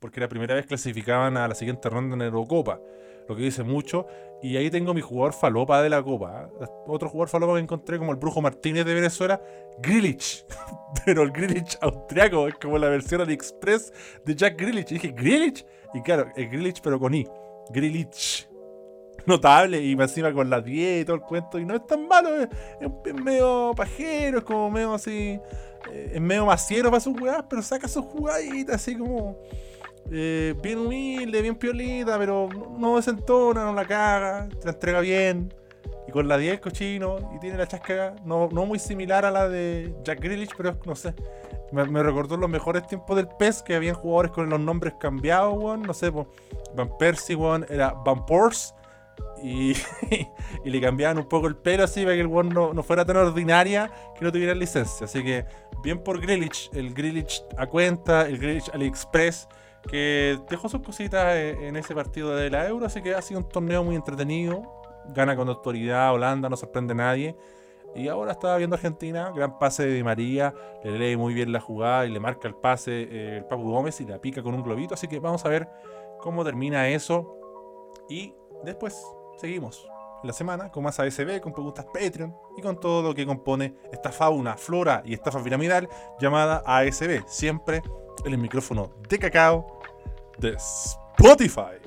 porque 0.00 0.20
la 0.20 0.28
primera 0.28 0.56
vez 0.56 0.66
clasificaban 0.66 1.36
a 1.36 1.46
la 1.46 1.54
siguiente 1.54 1.88
ronda 1.88 2.16
en 2.16 2.22
Eurocopa. 2.22 2.80
Lo 3.28 3.36
que 3.36 3.42
dice 3.42 3.62
mucho. 3.62 4.06
Y 4.42 4.56
ahí 4.58 4.70
tengo 4.70 4.92
mi 4.92 5.00
jugador 5.00 5.32
falopa 5.32 5.80
de 5.82 5.88
la 5.88 6.02
Copa. 6.02 6.50
¿eh? 6.60 6.66
Otro 6.86 7.08
jugador 7.08 7.28
falopa 7.30 7.54
que 7.54 7.60
encontré 7.60 7.98
como 7.98 8.10
el 8.12 8.18
Brujo 8.18 8.42
Martínez 8.42 8.84
de 8.84 8.94
Venezuela, 8.94 9.40
Grilich. 9.78 10.44
Pero 11.06 11.22
el 11.22 11.30
Grilich 11.32 11.78
austriaco 11.80 12.48
es 12.48 12.54
como 12.56 12.76
la 12.78 12.88
versión 12.88 13.22
AliExpress 13.22 13.92
de 14.24 14.34
Jack 14.34 14.58
Grilich. 14.58 14.90
Y 14.90 14.94
dije, 14.94 15.12
¿Grilich? 15.12 15.64
Y 15.94 16.02
claro, 16.02 16.26
es 16.36 16.50
Grilich 16.50 16.80
pero 16.82 16.98
con 17.00 17.14
I. 17.14 17.26
Grilich. 17.70 18.48
Notable 19.26 19.80
y 19.80 19.92
encima 19.92 20.32
con 20.34 20.50
la 20.50 20.60
10 20.60 21.02
y 21.02 21.04
todo 21.06 21.16
el 21.16 21.22
cuento. 21.22 21.58
Y 21.58 21.64
no 21.64 21.74
es 21.76 21.86
tan 21.86 22.06
malo, 22.06 22.34
es, 22.36 22.48
es 23.06 23.14
medio 23.14 23.72
pajero, 23.74 24.38
es 24.38 24.44
como 24.44 24.70
medio 24.70 24.92
así. 24.92 25.40
eh, 25.90 26.12
Es 26.14 26.20
medio 26.20 26.44
maciero 26.44 26.90
para 26.90 27.00
sus 27.00 27.18
jugadas, 27.18 27.44
pero 27.48 27.62
saca 27.62 27.88
sus 27.88 28.04
jugaditas 28.04 28.74
así 28.76 28.96
como. 28.98 29.38
Eh, 30.10 30.54
bien 30.62 30.78
humilde, 30.78 31.42
bien 31.42 31.56
piolita, 31.56 32.18
pero 32.18 32.48
no, 32.52 32.76
no 32.78 32.96
desentona, 32.96 33.64
no 33.64 33.72
la 33.72 33.86
caga, 33.86 34.48
te 34.48 34.64
la 34.64 34.72
entrega 34.72 35.00
bien. 35.00 35.52
Y 36.06 36.12
con 36.12 36.28
la 36.28 36.36
10 36.36 36.60
cochino, 36.60 37.32
y 37.34 37.40
tiene 37.40 37.56
la 37.56 37.66
chasca 37.66 38.14
no, 38.24 38.48
no 38.52 38.66
muy 38.66 38.78
similar 38.78 39.24
a 39.24 39.30
la 39.30 39.48
de 39.48 39.94
Jack 40.04 40.20
Grealish, 40.20 40.50
pero 40.56 40.78
no 40.84 40.94
sé. 40.94 41.14
Me, 41.72 41.84
me 41.86 42.02
recordó 42.02 42.36
los 42.36 42.50
mejores 42.50 42.86
tiempos 42.86 43.16
del 43.16 43.26
PES, 43.26 43.62
que 43.62 43.74
habían 43.74 43.94
jugadores 43.94 44.30
con 44.32 44.48
los 44.48 44.60
nombres 44.60 44.94
cambiados. 45.00 45.78
No 45.78 45.94
sé, 45.94 46.10
Van 46.10 46.98
Persie, 46.98 47.36
era 47.68 47.94
Van 48.04 48.26
Pors. 48.26 48.74
Y, 49.42 49.72
y 50.64 50.70
le 50.70 50.80
cambiaban 50.80 51.18
un 51.18 51.28
poco 51.28 51.46
el 51.46 51.56
pelo 51.56 51.84
así 51.84 52.02
para 52.02 52.14
que 52.14 52.20
el 52.20 52.26
weón 52.26 52.48
no, 52.48 52.72
no 52.72 52.82
fuera 52.82 53.04
tan 53.04 53.16
ordinaria 53.16 53.90
que 54.16 54.24
no 54.24 54.30
tuviera 54.30 54.54
licencia. 54.54 55.06
Así 55.06 55.22
que 55.22 55.46
bien 55.82 55.98
por 55.98 56.20
Grealish, 56.20 56.70
el 56.74 56.94
Grealish 56.94 57.42
a 57.56 57.66
cuenta, 57.66 58.26
el 58.26 58.38
Grealish 58.38 58.70
AliExpress, 58.72 59.48
que 59.88 60.38
dejó 60.48 60.68
sus 60.68 60.80
cositas 60.82 61.34
en, 61.36 61.62
en 61.62 61.76
ese 61.76 61.94
partido 61.94 62.34
de 62.34 62.50
la 62.50 62.66
Euro. 62.66 62.86
Así 62.86 63.02
que 63.02 63.14
ha 63.14 63.22
sido 63.22 63.40
un 63.40 63.48
torneo 63.48 63.84
muy 63.84 63.96
entretenido. 63.96 64.62
Gana 65.08 65.36
con 65.36 65.48
autoridad 65.48 66.12
Holanda, 66.12 66.48
no 66.48 66.56
sorprende 66.56 66.92
a 66.92 66.96
nadie. 66.96 67.36
Y 67.94 68.08
ahora 68.08 68.32
estaba 68.32 68.56
viendo 68.56 68.74
Argentina, 68.74 69.30
gran 69.34 69.58
pase 69.58 69.86
de 69.86 70.02
María, 70.02 70.52
le 70.82 70.98
lee 70.98 71.16
muy 71.16 71.32
bien 71.32 71.52
la 71.52 71.60
jugada 71.60 72.06
y 72.06 72.10
le 72.10 72.18
marca 72.18 72.48
el 72.48 72.54
pase 72.54 73.02
eh, 73.02 73.36
el 73.38 73.44
Papu 73.44 73.70
Gómez 73.70 74.00
y 74.00 74.04
la 74.04 74.20
pica 74.20 74.42
con 74.42 74.54
un 74.54 74.62
globito. 74.62 74.94
Así 74.94 75.06
que 75.06 75.20
vamos 75.20 75.44
a 75.44 75.48
ver 75.48 75.68
cómo 76.18 76.44
termina 76.44 76.88
eso. 76.88 77.38
Y 78.08 78.34
después 78.64 79.00
seguimos 79.36 79.86
la 80.24 80.32
semana 80.32 80.70
con 80.70 80.82
más 80.82 80.98
ASB, 80.98 81.40
con 81.40 81.52
preguntas 81.52 81.86
Patreon 81.86 82.34
y 82.56 82.62
con 82.62 82.80
todo 82.80 83.02
lo 83.02 83.14
que 83.14 83.26
compone 83.26 83.76
esta 83.92 84.10
fauna, 84.10 84.56
flora 84.56 85.02
y 85.04 85.14
estafa 85.14 85.42
piramidal 85.42 85.88
llamada 86.18 86.62
ASB. 86.66 87.22
Siempre 87.26 87.82
el 88.24 88.38
micrófono 88.38 88.90
de 89.08 89.18
cacao 89.18 89.80
de 90.38 90.56
Spotify. 90.56 91.78